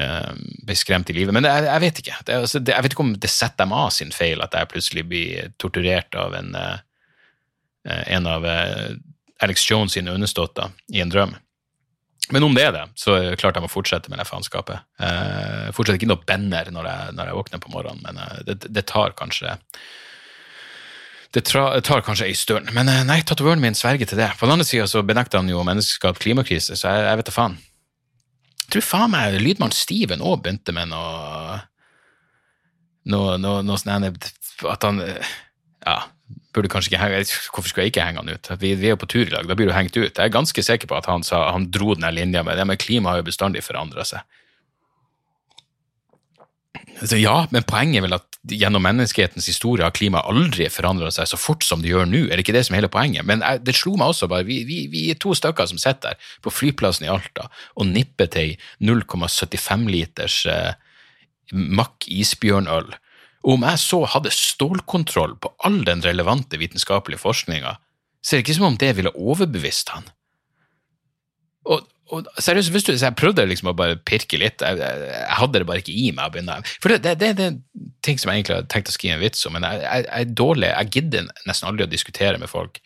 [0.00, 1.36] um, ble skremt i livet.
[1.36, 2.20] Men jeg, jeg vet ikke.
[2.24, 4.72] Det, altså, det, jeg vet ikke om det setter meg av sin feil at jeg
[4.72, 6.95] plutselig blir torturert av en uh, Eh,
[7.86, 8.94] en av eh,
[9.42, 11.34] Alex Jones sine underståtter i en drøm.
[12.34, 14.82] Men om det er det, så er det klart jeg må fortsette med det faenskapet.
[14.98, 18.58] Eh, fortsetter ikke noe banner når jeg, når jeg våkner på morgenen, men eh, det,
[18.66, 19.54] det tar kanskje
[21.34, 22.72] det tra, tar kanskje ei stund.
[22.74, 24.32] Men eh, nei, tatovøren min sverger til det.
[24.40, 27.36] På den andre sida så benekter han jo menneskeskapt klimakrise, så jeg, jeg vet da
[27.36, 27.56] faen.
[28.64, 31.60] Jeg tror faen meg lydmann Steven òg begynte med noe
[33.06, 34.08] noe, noe, noe sånn
[34.66, 36.00] At han Ja,
[36.56, 37.20] burde kanskje ikke henge
[37.52, 38.50] Hvorfor skulle jeg ikke henge han ut?
[38.60, 40.10] Vi, vi er jo på tur i lag, da blir du hengt ut.
[40.10, 42.80] Jeg er ganske sikker på at han, sa, han dro den linja med det, men
[42.80, 44.24] klimaet har jo bestandig forandra seg.
[47.04, 51.28] Så ja, men poenget er vel at gjennom menneskehetens historie har klimaet aldri forandra seg
[51.28, 52.22] så fort som det gjør nå.
[52.26, 53.26] Er det ikke det som er hele poenget?
[53.28, 56.14] Men jeg, det slo meg også bare, vi, vi, vi, er to stykker som sitter
[56.14, 60.72] der på flyplassen i Alta og nipper til 0,75 liters eh,
[61.52, 62.88] Mack isbjørnøl.
[63.46, 67.76] Og om jeg så hadde stålkontroll på all den relevante vitenskapelige forskninga,
[68.18, 70.08] så er det ikke som om det ville overbevist han.
[71.70, 75.38] Og, og seriøst, hvis du, jeg prøvde liksom å bare pirke litt, jeg, jeg, jeg
[75.38, 76.58] hadde det bare ikke i meg å begynne.
[76.82, 79.22] For det, det, det, det, er ting som jeg egentlig har tenkt å skrive en
[79.22, 82.50] vits om, men jeg, jeg, jeg er dårlig, jeg gidder nesten aldri å diskutere med
[82.50, 82.82] folk.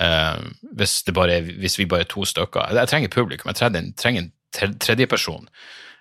[0.00, 0.44] Uh,
[0.76, 2.72] hvis, er, hvis, vi bare er to stykker.
[2.76, 5.48] Jeg, trenger publikum, jeg trenger, trenger en tredjeperson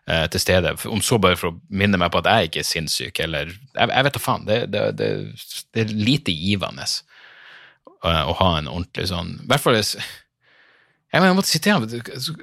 [0.08, 0.76] uh, til stede.
[0.86, 4.04] Om så bare for å minne meg på at jeg ikke er sinnssyk, eller Jeg,
[4.08, 4.48] vet da faen.
[4.48, 5.12] Det, det,
[5.84, 6.88] er lite givende
[8.06, 9.96] uh, å ha en ordentlig sånn I hvert fall hvis
[11.10, 12.36] jeg, jeg måtte sitere så,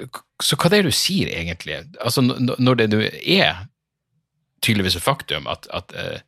[0.42, 1.78] så hva det er det du sier, egentlig?
[2.02, 3.66] Altså, når det du er
[4.64, 6.18] tydeligvis et faktum at, at eh,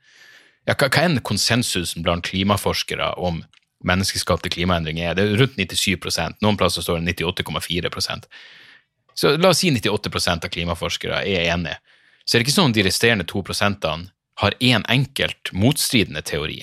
[0.69, 3.41] ja, Hva er konsensusen blant klimaforskere om
[3.89, 5.17] menneskeskapte klimaendringer er?
[5.17, 7.91] Det er rundt 97 Noen plasser står det 98,4
[9.19, 11.81] Så la oss si 98% av klimaforskere er enige.
[12.23, 16.23] Så er det ikke sånn at de resterende to prosentene har én en enkelt motstridende
[16.23, 16.61] teori.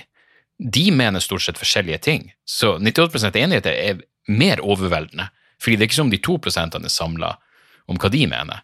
[0.56, 2.30] De mener stort sett forskjellige ting.
[2.48, 5.28] Så 98 enighet er mer overveldende
[5.60, 7.34] fordi det er ikke som de to prosentene er samla
[7.92, 8.64] om hva de mener.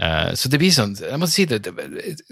[0.00, 1.60] Uh, så det blir sånn, jeg må si det,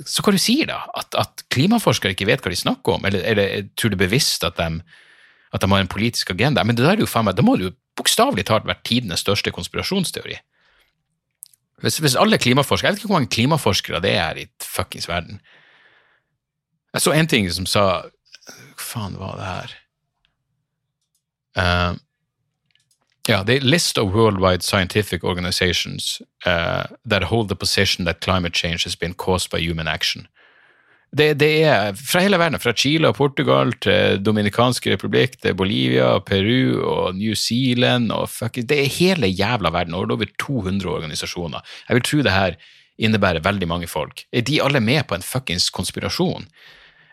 [0.08, 0.78] Så hva du sier da?
[0.96, 3.04] At, at, klimaforskere ikke vet hva de snakker om?
[3.08, 4.80] Eller, eller tror du bevisst at de,
[5.52, 6.64] at de har en politisk agenda?
[6.64, 9.24] Men det der er jo faen meg, da må det jo bokstavelig talt være tidenes
[9.24, 10.40] største konspirasjonsteori.
[11.80, 15.40] Hvis, hvis, alle klimaforskere Jeg vet ikke hvor mange klimaforskere det er i fuckings verden.
[16.92, 17.84] Jeg så en ting som sa
[18.48, 19.74] Hva faen var det her?
[21.58, 21.98] Uh,
[23.28, 28.84] Yeah, the list of worldwide scientific organizations uh, that hold the position that climate change
[28.84, 30.28] has been caused by human action.
[31.08, 36.18] Det, det, er fra hele verden, fra Chile og Portugal til Dominikanske republikk, til Bolivia,
[36.20, 40.90] Peru og New Zealand og fuck, Det er hele jævla verden, og er over 200
[40.92, 41.64] organisasjoner.
[41.88, 42.58] Jeg vil tro det her
[42.98, 44.24] innebærer veldig mange folk.
[44.32, 46.48] Er de alle med på en fuckings konspirasjon?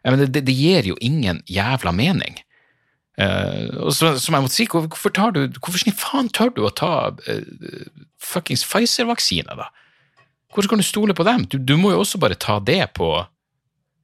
[0.06, 2.42] Mener, det, det gir jo ingen jævla mening.
[3.16, 6.74] Uh, og så, som jeg måtte si, hvorfor, tar du, hvorfor faen tør du å
[6.76, 7.86] ta uh,
[8.20, 9.70] fuckings Pfizer-vaksine, da?
[10.52, 11.46] Hvordan kan du stole på dem?
[11.48, 13.10] Du, du, må jo også bare ta det på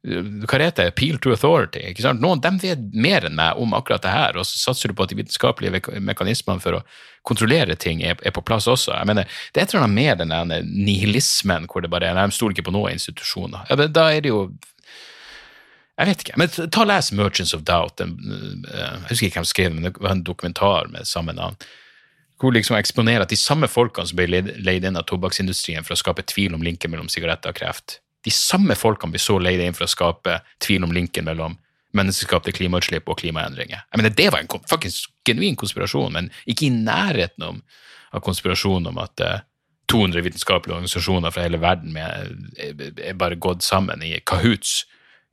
[0.02, 1.84] hva heter det, appeal to authority.
[1.92, 2.24] ikke sant?
[2.24, 5.06] Noen de vet mer enn meg om akkurat det her, og så satser du på
[5.06, 6.82] at de vitenskapelige mekanismene for å
[7.28, 8.96] kontrollere ting er, er på plass også.
[8.96, 12.34] Jeg mener, Det er et eller annet med den nihilismen hvor det bare er, de
[12.34, 13.70] stoler ikke på noen institusjoner.
[13.70, 14.48] Ja, da er det jo
[16.02, 16.38] jeg vet ikke.
[16.40, 18.00] Men ta og les Merchants of Doubt.
[18.02, 18.16] Den,
[18.66, 21.60] eh, jeg husker ikke hvem skrev den, men det var en dokumentar med samme navn.
[22.42, 26.00] Hvor liksom eksponerer at de samme folkene som ble leid inn av tobakksindustrien for å
[26.00, 29.76] skape tvil om linken mellom sigaretter og kreft, de samme folkene blir så leid inn
[29.78, 31.58] for å skape tvil om linken mellom
[31.98, 33.84] menneskeskapte klimautslipp og klimaendringer.
[33.92, 37.62] Jeg mener, Det var en faktisk genuin konspirasjon, men ikke i nærheten om,
[38.12, 39.40] av konspirasjonen om at uh,
[39.92, 44.86] 200 vitenskapelige organisasjoner fra hele verden med, er, er bare gått sammen i kahoots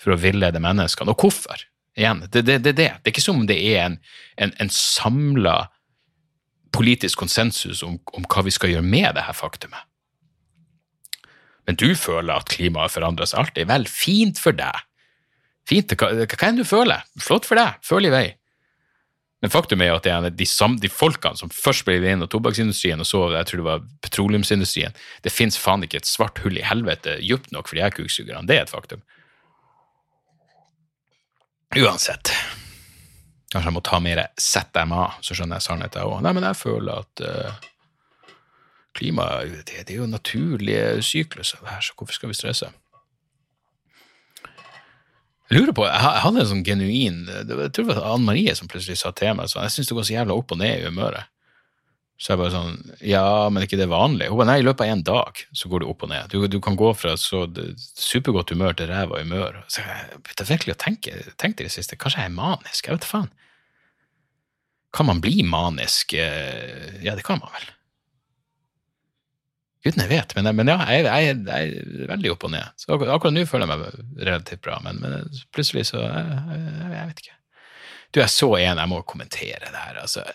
[0.02, 1.14] for å villede menneskene.
[1.14, 1.62] Og hvorfor?
[1.98, 2.90] Igjen, det, det, det, det.
[3.02, 3.98] det er ikke som om det er en,
[4.38, 5.68] en, en samla
[6.74, 9.87] politisk konsensus om, om, hva vi skal gjøre med det her faktumet.
[11.68, 13.68] Men du føler at klimaet forandrer seg alltid.
[13.68, 14.84] Vel, fint for deg.
[15.68, 17.04] Fint, hva, hva enn du føler.
[17.20, 17.76] Flott for deg.
[17.84, 18.26] Følg i vei.
[19.44, 22.30] Men faktum er jo at det de, samme, de folkene som først ble inn av
[22.32, 26.58] tobakksindustrien, og så jeg tror det var petroleumsindustrien Det fins faen ikke et svart hull
[26.58, 28.48] i helvete dypt nok for de her kuksugerne.
[28.48, 29.04] Det er et faktum.
[31.76, 32.32] Uansett.
[33.52, 36.18] Kanskje jeg må ta mer ZMA, så skjønner jeg sannheten òg.
[36.24, 37.68] Nei, men jeg føler at uh,
[38.98, 42.70] klima det, det, er jo naturlige sykluser, det her, så hvorfor skal vi stresse?
[45.48, 48.68] Jeg lurer på, jeg hadde en sånn genuin Jeg tror det var Anne Marie som
[48.68, 50.90] plutselig sa til meg sånn, jeg syns det går så jævla opp og ned i
[50.90, 51.30] humøret.
[52.18, 54.28] Så jeg bare sånn Ja, men ikke det er vanlig?
[54.28, 56.32] Hun bare nei, i løpet av én dag så går det opp og ned.
[56.34, 57.44] Du, du kan gå fra så
[57.94, 59.60] supergodt humør til ræva humør.
[59.70, 61.98] Så jeg begynte virkelig å tenke, tenke det siste.
[62.00, 62.90] Kanskje jeg er manisk?
[62.90, 63.30] Jeg vet faen.
[64.94, 66.16] Kan man bli manisk?
[66.18, 67.70] Eh, ja, det kan man vel.
[69.86, 72.74] Uten jeg vet, men, men ja, jeg, jeg, jeg, er veldig opp og ned.
[72.80, 76.40] Så akkurat, nå føler jeg meg relativt bra, men, men plutselig så jeg,
[76.82, 77.36] jeg, vet ikke.
[78.10, 80.26] Du, jeg så en, jeg må kommentere det her, altså.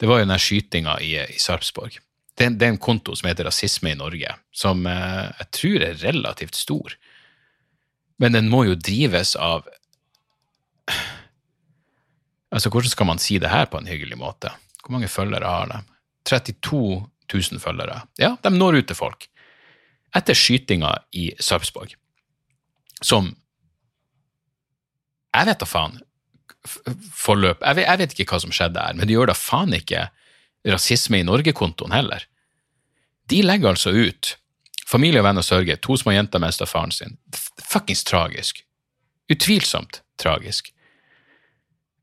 [0.00, 2.00] Det var jo den skytinga i, i Sarpsborg.
[2.34, 6.00] Det, det, er en konto som heter Rasisme i Norge, som eh, jeg tror er
[6.00, 6.96] relativt stor.
[8.18, 9.68] Men den må jo drives av
[12.54, 14.52] Altså, hvordan skal man si det her på en hyggelig måte?
[14.78, 15.78] Hvor mange følgere har de?
[16.30, 17.00] 32
[17.32, 18.02] 000 følgere.
[18.20, 19.28] Ja, de når ut til folk.
[20.14, 21.96] Etter skytinga i Sarpsborg,
[23.02, 23.34] som
[25.34, 25.96] Jeg vet da faen.
[27.12, 29.74] Forløp jeg vet, jeg vet ikke hva som skjedde her, men de gjør da faen
[29.74, 30.06] ikke
[30.64, 32.22] Rasisme i Norge-kontoen heller.
[33.28, 34.36] De legger altså ut
[34.84, 37.16] Familie og venner sørger, to små jenter mister faren sin.
[37.72, 38.60] Fuckings tragisk.
[39.32, 40.73] Utvilsomt tragisk.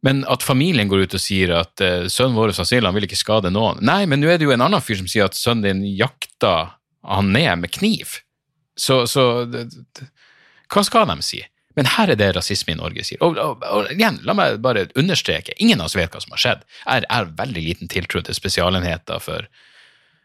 [0.05, 3.51] Men at familien går ut og sier at uh, sønnen vår Cecilia vil ikke skade
[3.53, 5.97] noen Nei, men nå er det jo en annen fyr som sier at sønnen din
[5.99, 6.73] jakta
[7.05, 8.19] han ned med kniv.
[8.77, 9.45] Så, så
[10.71, 11.41] hva skal de si?
[11.77, 13.21] Men her er det rasisme i Norge sier.
[13.23, 16.43] Og, og, og, igjen, la meg bare understreke, ingen av oss vet hva som har
[16.43, 16.65] skjedd.
[16.83, 19.47] Jeg har veldig liten tiltro til spesialenheter for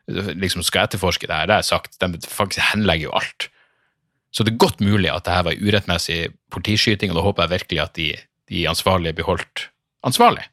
[0.06, 1.50] liksom skal etterforske det her.
[1.50, 3.48] Det er sagt, de faktisk henlegger jo alt.
[4.34, 6.20] Så det er godt mulig at det her var urettmessig
[6.52, 8.08] politiskyting, og da håper jeg virkelig at de
[8.50, 9.68] de ansvarlige blir holdt
[10.06, 10.44] ansvarlig.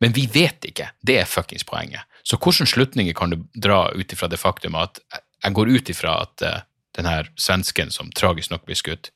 [0.00, 0.90] Men vi vet ikke.
[1.00, 2.04] Det er fuckings poenget.
[2.26, 5.00] Så hvilke slutninger kan du dra ut ifra det faktum at
[5.44, 6.64] jeg går ut ifra at uh,
[6.96, 9.12] den her svensken som tragisk nok blir skutt,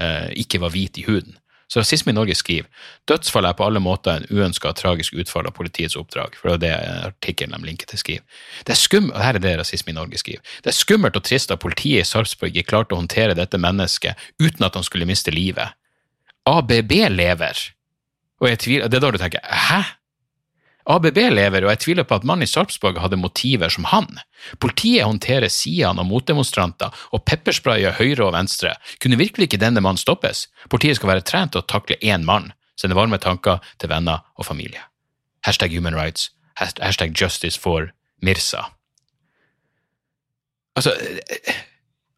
[0.00, 1.38] uh, ikke var hvit i huden?
[1.72, 2.68] Så Rasisme i Norge skriver
[3.08, 6.34] dødsfall er på alle måter en uønska tragisk utfall av politiets oppdrag.
[6.36, 8.24] for det er det artikkelen de linker til skriver.
[8.66, 10.42] Det er skum, og her er det Rasisme i Norge skriver.
[10.62, 14.20] Det er skummelt og trist at politiet i Sarpsborg ikke klarte å håndtere dette mennesket
[14.38, 15.72] uten at han skulle miste livet.
[16.48, 17.58] ABB lever.
[18.42, 19.82] Og jeg tviler, Det er da du tenker hæ?
[20.90, 24.18] ABB lever, og jeg tviler på at mannen i Sarpsborg hadde motiver som han.
[24.58, 28.74] Politiet håndterer sidene av motdemonstranter og peppersprayer høyre og venstre.
[28.98, 30.48] Kunne virkelig ikke denne mannen stoppes?
[30.68, 34.48] Politiet skal være trent til å takle én mann, sende varme tanker til venner og
[34.48, 34.82] familie.
[35.46, 36.30] Hashtag human rights.
[36.58, 38.66] Hashtag justice for Mirsa.
[40.74, 40.96] Altså,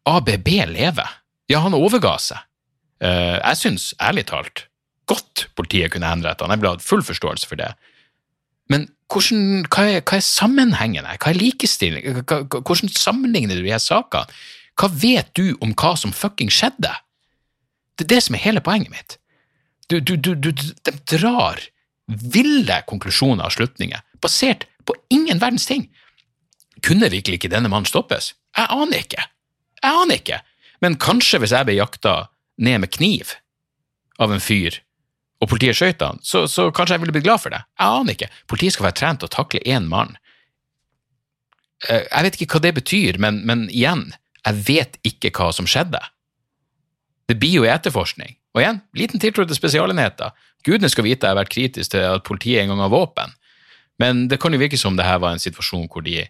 [0.05, 1.21] ABB lever.
[1.49, 2.41] Ja, han overga seg.
[3.03, 4.65] Uh, jeg syns ærlig talt
[5.09, 6.53] godt politiet kunne henrette han.
[6.53, 7.71] Jeg ville hatt full forståelse for det.
[8.71, 11.19] Men hvordan, hva, er, hva er sammenhengen her?
[11.21, 12.23] Hva er likestilling?
[12.25, 14.25] Hvordan sammenligner du de her sakene?
[14.75, 16.91] Hva vet du om hva som fucking skjedde?
[17.95, 19.17] Det er det som er hele poenget mitt.
[19.87, 21.61] Du, du, du, de drar
[22.09, 25.87] ville konklusjoner og slutninger basert på ingen verdens ting.
[26.85, 28.33] Kunne virkelig ikke denne mannen stoppes?
[28.57, 29.23] Jeg aner ikke.
[29.79, 30.41] Jeg aner ikke.
[30.83, 32.15] Men kanskje hvis jeg ble jakta
[32.57, 33.35] ned med kniv
[34.21, 34.79] av en fyr,
[35.43, 37.61] og politiet skøyt han, så, så, kanskje jeg ville blitt glad for det.
[37.75, 38.29] Jeg aner ikke.
[38.49, 40.15] Politiet skal være trent til å takle én mann.
[41.89, 44.07] Eh, jeg vet ikke hva det betyr, men, men igjen,
[44.45, 45.99] jeg vet ikke hva som skjedde.
[47.29, 48.37] Det blir jo etterforskning.
[48.55, 50.31] Og igjen, liten tiltro til spesialenheter.
[50.65, 53.35] Gudene skal vite jeg har vært kritisk til at politiet en gang har våpen,
[54.01, 56.23] men det kan jo virke som det her var en situasjon hvor de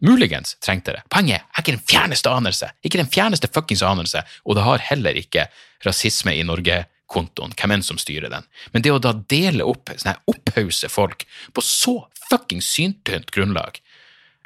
[0.00, 1.02] Muligens trengte det.
[1.12, 4.64] Poenget er, jeg har ikke den fjerneste anelse, ikke den fjerneste fuckings anelse, og det
[4.64, 5.48] har heller ikke
[5.84, 8.48] Rasisme i Norge-kontoen, hvem enn som styrer den.
[8.72, 11.24] Men det å da dele opp, sånn her opphause folk
[11.56, 11.96] på så
[12.30, 13.80] fuckings syntynt grunnlag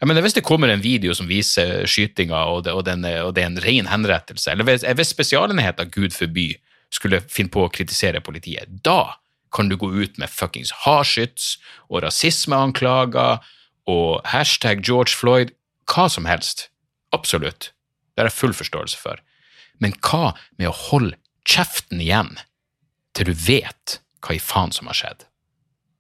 [0.01, 3.47] jeg mener, Hvis det kommer en video som viser skytinga, og og og det er
[3.47, 6.59] en ren henrettelse, eller hvis, hvis spesialenheten, gud forby,
[6.91, 9.15] skulle finne på å kritisere politiet, da
[9.55, 13.39] kan du gå ut med fuckings hardskyts og rasismeanklager
[13.91, 15.53] og hashtag George Floyd,
[15.91, 16.69] hva som helst.
[17.13, 17.73] Absolutt.
[18.15, 19.21] Det har jeg full forståelse for.
[19.83, 22.37] Men hva med å holde kjeften igjen
[23.15, 25.27] til du vet hva i faen som har skjedd?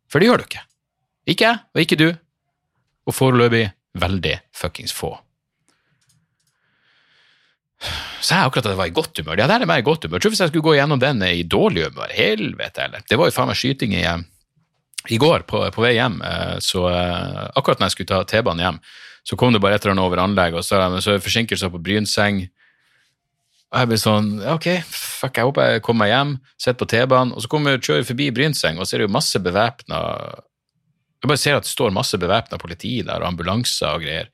[0.08, 0.64] For det gjør du ikke.
[1.30, 2.08] Ikke jeg, og ikke du.
[3.04, 3.66] Og foreløpig
[4.00, 5.12] veldig fuckings få.
[8.24, 9.40] Så jeg akkurat at jeg var i godt humør.
[9.42, 10.16] Ja, der er meg i godt humør.
[10.16, 13.04] Jeg tror hvis jeg skulle gå gjennom den i dårlig humør, helvete heller.
[13.04, 14.06] Det var jo faen meg skyting i
[15.08, 18.64] i går på, på, vei hjem, eh, så eh, akkurat når jeg skulle ta T-banen
[18.64, 18.78] hjem,
[19.24, 21.72] så kom det bare et eller annet over anlegget, og så, så er det forsinkelser
[21.72, 22.42] på Brynseng.
[23.72, 27.34] Og jeg blir sånn Ok, fuck, jeg håper jeg kommer meg hjem, sitter på T-banen,
[27.34, 30.00] og så kommer jeg kjører forbi Brynseng, og så er det jo masse bevæpna
[31.24, 34.28] Jeg bare ser at det står masse bevæpna politi der, og ambulanser og greier.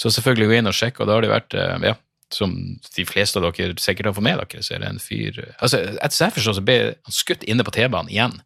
[0.00, 1.96] Så selvfølgelig gå inn og sjekke, og da har det vært eh, ja,
[2.32, 2.54] som
[2.96, 5.82] de fleste av dere sikkert har fått med dere, så er det en fyr altså
[5.98, 8.36] Etter jeg forstår, så ble han skutt inne på T-banen igjen.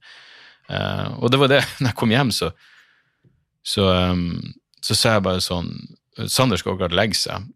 [0.71, 2.53] Uh, og det var det, når jeg kom hjem, så
[3.65, 4.55] så, um,
[4.85, 5.71] så sa jeg bare sånn
[6.29, 7.47] Sander skal akkurat legge seg.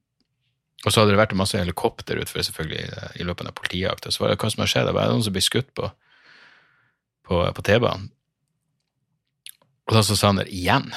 [0.82, 4.10] Og så hadde det vært masse helikopter utenfor selvfølgelig i løpet av politijakta.
[4.10, 4.88] Så var det hva som har skjedd?
[4.88, 5.86] Det var noen som ble skutt på,
[7.28, 8.08] på, på T-banen.
[9.86, 10.90] Og da sa Sander igjen.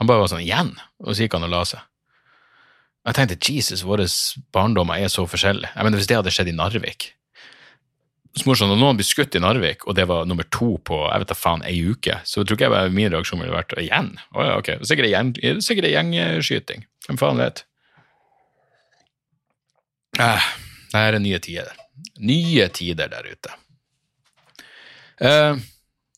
[0.00, 1.86] Han bare var sånn igjen, og så gikk han og la seg.
[3.08, 4.04] Jeg tenkte Jesus, våre
[4.52, 5.72] barndommer er så forskjellige.
[5.72, 7.10] Jeg mener, Hvis det hadde skjedd i Narvik
[8.46, 11.36] morsomt, noen blir skutt i Narvik, og det var nummer to på jeg vet da
[11.38, 14.12] faen, ei uke, så tror ikke jeg bare min reaksjon ville vært igjen.
[14.34, 16.86] Oh, ja, ok, sikkert ei gjengskyting.
[17.08, 17.64] Hvem faen vet?
[20.20, 20.50] Eh,
[20.92, 21.74] det her er nye tider.
[22.22, 23.56] Nye tider der ute.
[25.20, 25.62] Eh,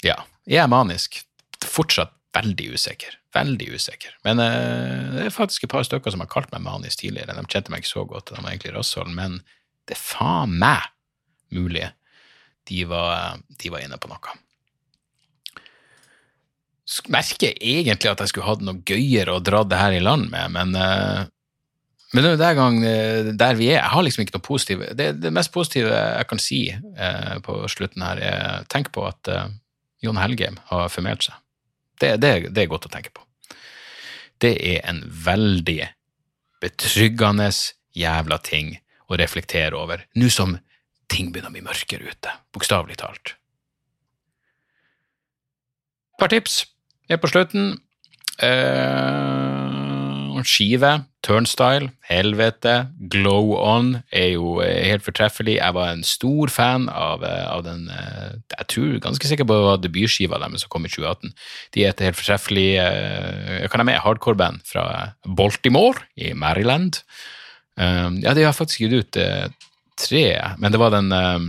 [0.07, 0.19] ja.
[0.49, 1.21] Jeg er manisk.
[1.63, 3.17] Fortsatt veldig usikker.
[3.37, 4.15] Veldig usikker.
[4.27, 7.37] Men eh, det er faktisk et par stykker som har kalt meg manisk tidligere.
[7.37, 9.41] De kjente meg ikke så godt, de var egentlig rasshold, men
[9.89, 10.89] det er faen meg
[11.53, 11.89] mulig
[12.71, 14.39] de var, de var inne på noe.
[17.13, 20.53] Merker egentlig at jeg skulle hatt noe gøyere å dra det her i land med,
[20.55, 21.31] men eh,
[22.13, 24.91] men er der, gang, eh, der vi er, jeg har liksom ikke noe positivt.
[24.99, 29.31] Det, det mest positive jeg kan si eh, på slutten her, er tenk på at
[29.33, 29.55] eh,
[30.05, 31.39] Jon Helgheim har formert seg.
[32.03, 33.25] Det, det, det er godt å tenke på.
[34.43, 35.81] Det er en veldig
[36.61, 37.49] betryggende
[37.97, 38.75] jævla ting
[39.09, 40.59] å reflektere over, nå som
[41.13, 43.37] ting begynner å bli mørkere ute, bokstavelig talt.
[46.13, 46.63] Et par tips
[47.11, 47.75] er på slutten.
[48.43, 49.83] Eh,
[50.47, 55.59] skive, Turnstyle, Helvete, Glow On er jo eh, helt fortreffelig.
[55.61, 59.59] Jeg var en stor fan av, eh, av den eh, Jeg tror ganske sikker på
[59.59, 61.35] det var debutskiva deres som kom i 2018.
[61.75, 64.87] De er et helt fortreffelig eh, Kan jeg med hardcore-band fra
[65.27, 67.03] Baltimore i Maryland.
[67.79, 69.47] Eh, ja, de har faktisk gitt ut eh,
[70.03, 70.27] tre,
[70.59, 71.47] men det var den eh,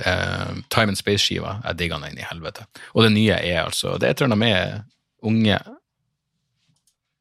[0.00, 1.58] eh, Time and Space-skiva.
[1.64, 2.66] Jeg digga den inn i helvete.
[2.94, 4.90] Og det nye er altså Det er eller annet med
[5.24, 5.60] unge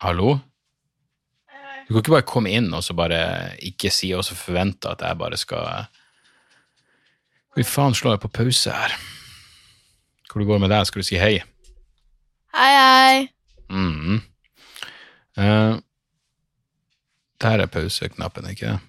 [0.04, 0.38] Hallo?
[1.84, 3.20] Du kan ikke bare komme inn og så bare
[3.64, 5.90] ikke si og så forvente at jeg bare skal
[7.54, 8.96] Fy faen, slår jeg på pause her?
[10.32, 10.88] Hvor det går med deg?
[10.90, 11.36] Skal du si hei?
[12.58, 13.28] Hei, hei.
[13.70, 14.24] Mm.
[15.38, 15.78] Uh,
[17.42, 18.80] der er pauseknappen, ikke det?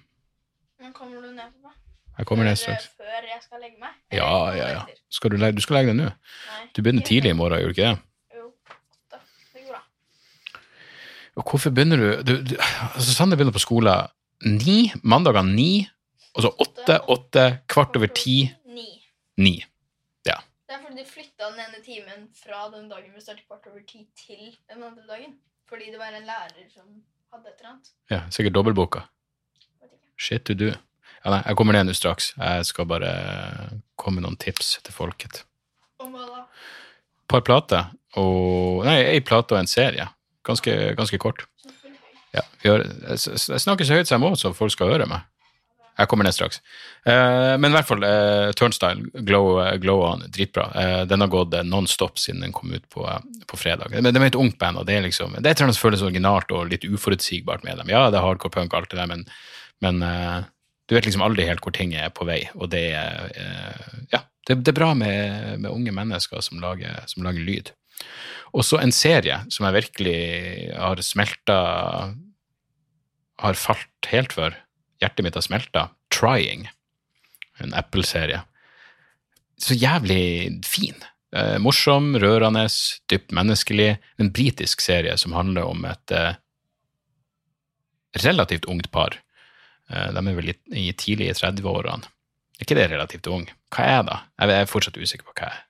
[0.81, 1.77] Nå kommer du ned på meg.
[2.17, 2.87] Jeg kommer ned straks.
[2.97, 3.95] Før jeg skal legge meg?
[4.15, 4.83] Ja, ja, ja.
[5.11, 6.09] Skal du, legge, du skal legge deg nå?
[6.51, 6.61] Nei.
[6.75, 7.97] Du begynner tidlig i morgen, gjør du ikke det?
[8.37, 8.45] Jo.
[9.11, 9.81] Det går bra.
[11.43, 12.55] Hvorfor begynner du, du, du
[12.95, 13.95] altså Sander begynner på skole
[14.45, 15.87] ni, mandager ni,
[16.35, 18.37] og så åtte, åtte, kvart over ti,
[18.67, 18.89] Ni.
[19.39, 19.55] ni.
[20.65, 23.83] Det er fordi du flytta den ene timen fra den dagen vi startet kvart over
[23.87, 25.35] ti, til den andre dagen.
[25.69, 26.87] Fordi det var en lærer som
[27.31, 27.91] hadde et eller annet.
[28.11, 29.03] Ja, sikkert dobbeltboka.
[30.17, 30.71] Shit, du, du.
[31.25, 32.33] Ja, nei, jeg kommer ned nå straks.
[32.37, 33.11] Jeg skal bare
[33.97, 35.41] komme med noen tips til folket.
[36.03, 36.43] Om hva da?
[36.45, 37.87] Et par plater,
[38.21, 40.05] og Nei, ei plate og en serie.
[40.45, 41.47] Ganske, ganske kort.
[42.35, 45.25] Ja, jeg, jeg snakker så høyt som jeg må, så folk skal høre meg.
[45.95, 46.59] Jeg kommer ned straks.
[47.07, 50.65] Eh, men i hvert fall, eh, Turnstyle, Glow, Glow On, dritbra.
[50.75, 53.95] Eh, den har gått eh, non-stop siden den kom ut på, eh, på fredag.
[53.95, 55.79] Men det er et ungt band, og det er liksom, det er et eller annet
[55.79, 57.93] som føles originalt og litt uforutsigbart med dem.
[57.95, 59.23] Ja, det er hardcore punk, alt det der, men,
[59.81, 60.43] men eh,
[60.85, 64.21] du vet liksom aldri helt hvor ting er på vei, og det er eh, Ja,
[64.47, 67.71] det, det er bra med, med unge mennesker som lager, som lager lyd.
[68.55, 70.19] Og så en serie som jeg virkelig
[70.77, 71.57] har smelta
[73.41, 74.53] Har falt helt for.
[75.03, 75.89] Hjertet mitt har smelta.
[76.13, 76.69] Trying.
[77.59, 78.45] En Apple-serie.
[79.59, 80.95] Så jævlig fin.
[81.35, 82.67] Eh, morsom, rørende,
[83.11, 83.97] dypt menneskelig.
[84.21, 86.37] En britisk serie som handler om et eh,
[88.23, 89.19] relativt ungt par.
[89.91, 92.11] Eh, de er vel i, tidlig i 30-årene.
[92.55, 93.47] Er ikke det relativt ung?
[93.73, 94.19] Hva er jeg da?
[94.41, 95.63] Jeg er fortsatt usikker på hva jeg er.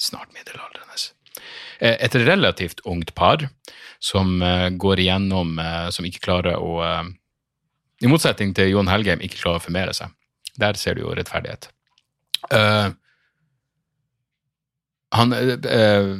[0.00, 1.00] Snart middelaldrende.
[1.80, 3.46] Eh, Et relativt ungt par
[4.00, 5.58] som eh, går igjennom
[5.92, 6.80] Som ikke klarer å
[8.00, 10.08] I motsetning til Jon Helgheim, ikke klarer å formere seg.
[10.56, 11.68] Der ser du jo rettferdighet.
[12.50, 12.88] Eh,
[15.10, 16.10] han, eh,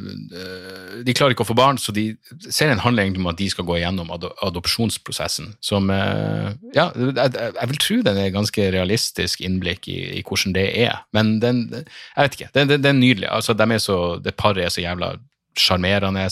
[1.06, 2.08] de klarer ikke å få barn, så de,
[2.50, 5.52] serien handler egentlig om at de skal gå igjennom ado adopsjonsprosessen.
[5.62, 10.56] Som øh, Ja, jeg, jeg vil tro den er ganske realistisk innblikk i, i hvordan
[10.58, 11.04] det er.
[11.14, 12.50] Men den Jeg vet ikke.
[12.58, 13.30] Den, den, den nydelig.
[13.30, 15.14] Altså, de er så, det paret er så jævla
[15.58, 16.26] sjarmerende,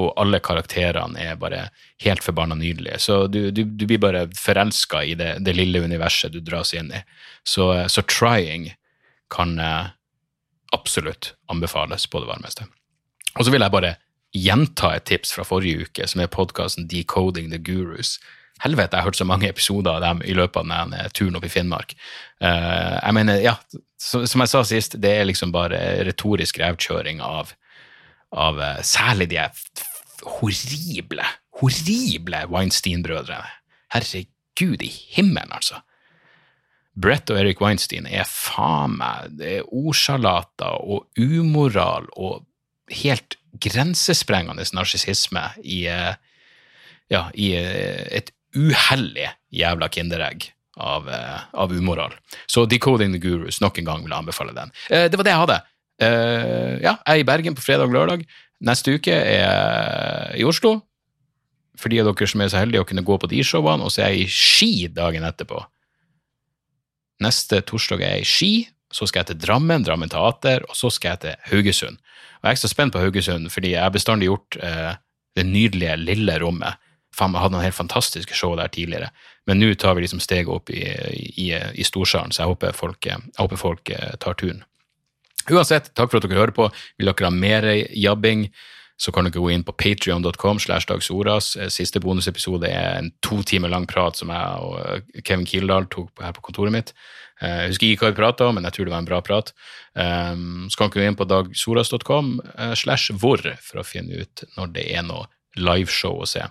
[0.00, 1.66] og alle karakterene er bare
[2.04, 3.00] helt forbanna nydelige.
[3.02, 6.92] Så du, du, du blir bare forelska i det, det lille universet du dras inn
[6.94, 7.00] i.
[7.44, 8.70] Så, så Trying
[9.34, 9.58] kan
[10.76, 12.66] absolutt anbefales på det varmeste.
[13.38, 13.94] Og så vil jeg bare
[14.36, 18.18] gjenta et tips fra forrige uke, som er podkasten Decoding the Gurus.
[18.60, 21.46] Helvete, jeg har hørt så mange episoder av dem i løpet av denne turen opp
[21.48, 21.94] i Finnmark.
[22.44, 23.56] Eh, jeg mener, ja,
[23.96, 27.54] som jeg sa sist, det er liksom bare retorisk revkjøring av,
[28.36, 29.46] av eh, særlig de
[30.38, 31.24] horrible,
[31.62, 33.56] horrible Weinstein-brødrene.
[33.94, 35.80] Herregud i himmelen, altså.
[36.98, 42.42] Brett og Eric Weinstein er faen meg det er ordsalater og umoral og
[42.90, 46.14] helt grensesprengende narsissisme i, eh,
[47.10, 52.14] ja, i eh, et uhellig jævla kinderegg av, eh, av umoral.
[52.46, 54.72] Så Decoding the Gurus, nok en gang vil jeg anbefale den.
[54.88, 55.60] Det var det jeg hadde.
[56.00, 58.22] Ja, jeg er i Bergen på fredag og lørdag.
[58.64, 60.80] Neste uke er jeg i Oslo.
[61.76, 63.92] For de av dere som er så heldige å kunne gå på de showene, og
[63.92, 65.60] så er jeg i Ski dagen etterpå.
[67.20, 68.52] Neste torsdag er jeg i Ski,
[68.90, 72.00] så skal jeg til Drammen, Drammen Teater, og så skal jeg til Haugesund.
[72.40, 74.94] Og jeg er ekstra spent på Haugesund, fordi jeg har bestandig gjort eh,
[75.36, 76.80] det nydelige Lille Rommet.
[77.14, 79.10] Faen, jeg hadde noen helt fantastiske show der tidligere,
[79.46, 80.82] men nå tar vi liksom steget opp i,
[81.42, 84.64] i, i storsalen, så jeg håper folk, jeg håper folk eh, tar turen.
[85.50, 86.68] Uansett, takk for at dere hører på.
[87.00, 87.66] Vil dere ha mer
[87.96, 88.48] jabbing,
[89.00, 91.54] så kan dere gå inn på patrion.com slash dagsoras.
[91.56, 95.88] Eh, siste bonusepisode er en to timer lang prat som jeg og eh, Kevin Kildahl
[95.92, 96.92] tok her på kontoret mitt.
[97.40, 99.24] Eh, jeg husker ikke hva vi prata om, men jeg tror det var en bra
[99.24, 99.52] prat.
[99.90, 102.36] Så kan dere gå inn på dagsoras.com
[102.78, 105.26] slash hvor for å finne ut når det er noe
[105.58, 106.44] liveshow å se.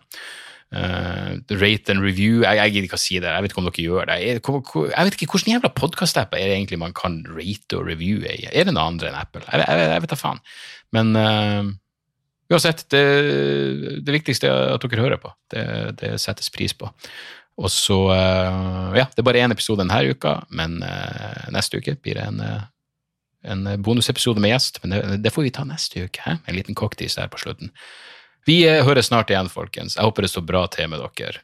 [0.70, 3.70] Uh, rate and review Jeg, jeg gidder ikke å si det, jeg vet ikke om
[3.70, 4.18] dere gjør det.
[4.22, 8.36] Jeg, jeg vet ikke Hvilken jævla podkast-app er det egentlig man kan rate og reviewe
[8.36, 8.44] i?
[8.52, 9.42] Er det noe andre enn Apple?
[9.50, 10.44] Jeg, jeg vet da faen.
[10.94, 11.72] Men uh,
[12.52, 13.04] uansett, det,
[14.02, 15.32] det, viktigste er at dere hører på.
[15.54, 15.64] Det,
[16.02, 16.90] det settes pris på.
[17.60, 20.80] Og så uh, Ja, det er bare én episode denne uka, men
[21.54, 22.40] neste uke blir det en,
[23.44, 24.80] en bonusepisode med gjest.
[24.84, 26.24] Men det, det, får vi ta neste uke.
[26.26, 26.38] He?
[26.48, 27.74] En liten cocktail her på slutten.
[28.50, 29.98] Vi eh, høres snart igjen, folkens.
[29.98, 31.44] Jeg håper det står bra til med dere.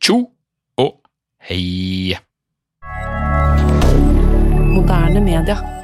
[0.00, 0.18] Tjo
[0.78, 1.00] og
[1.48, 2.18] hei!
[4.74, 5.83] Moderne media.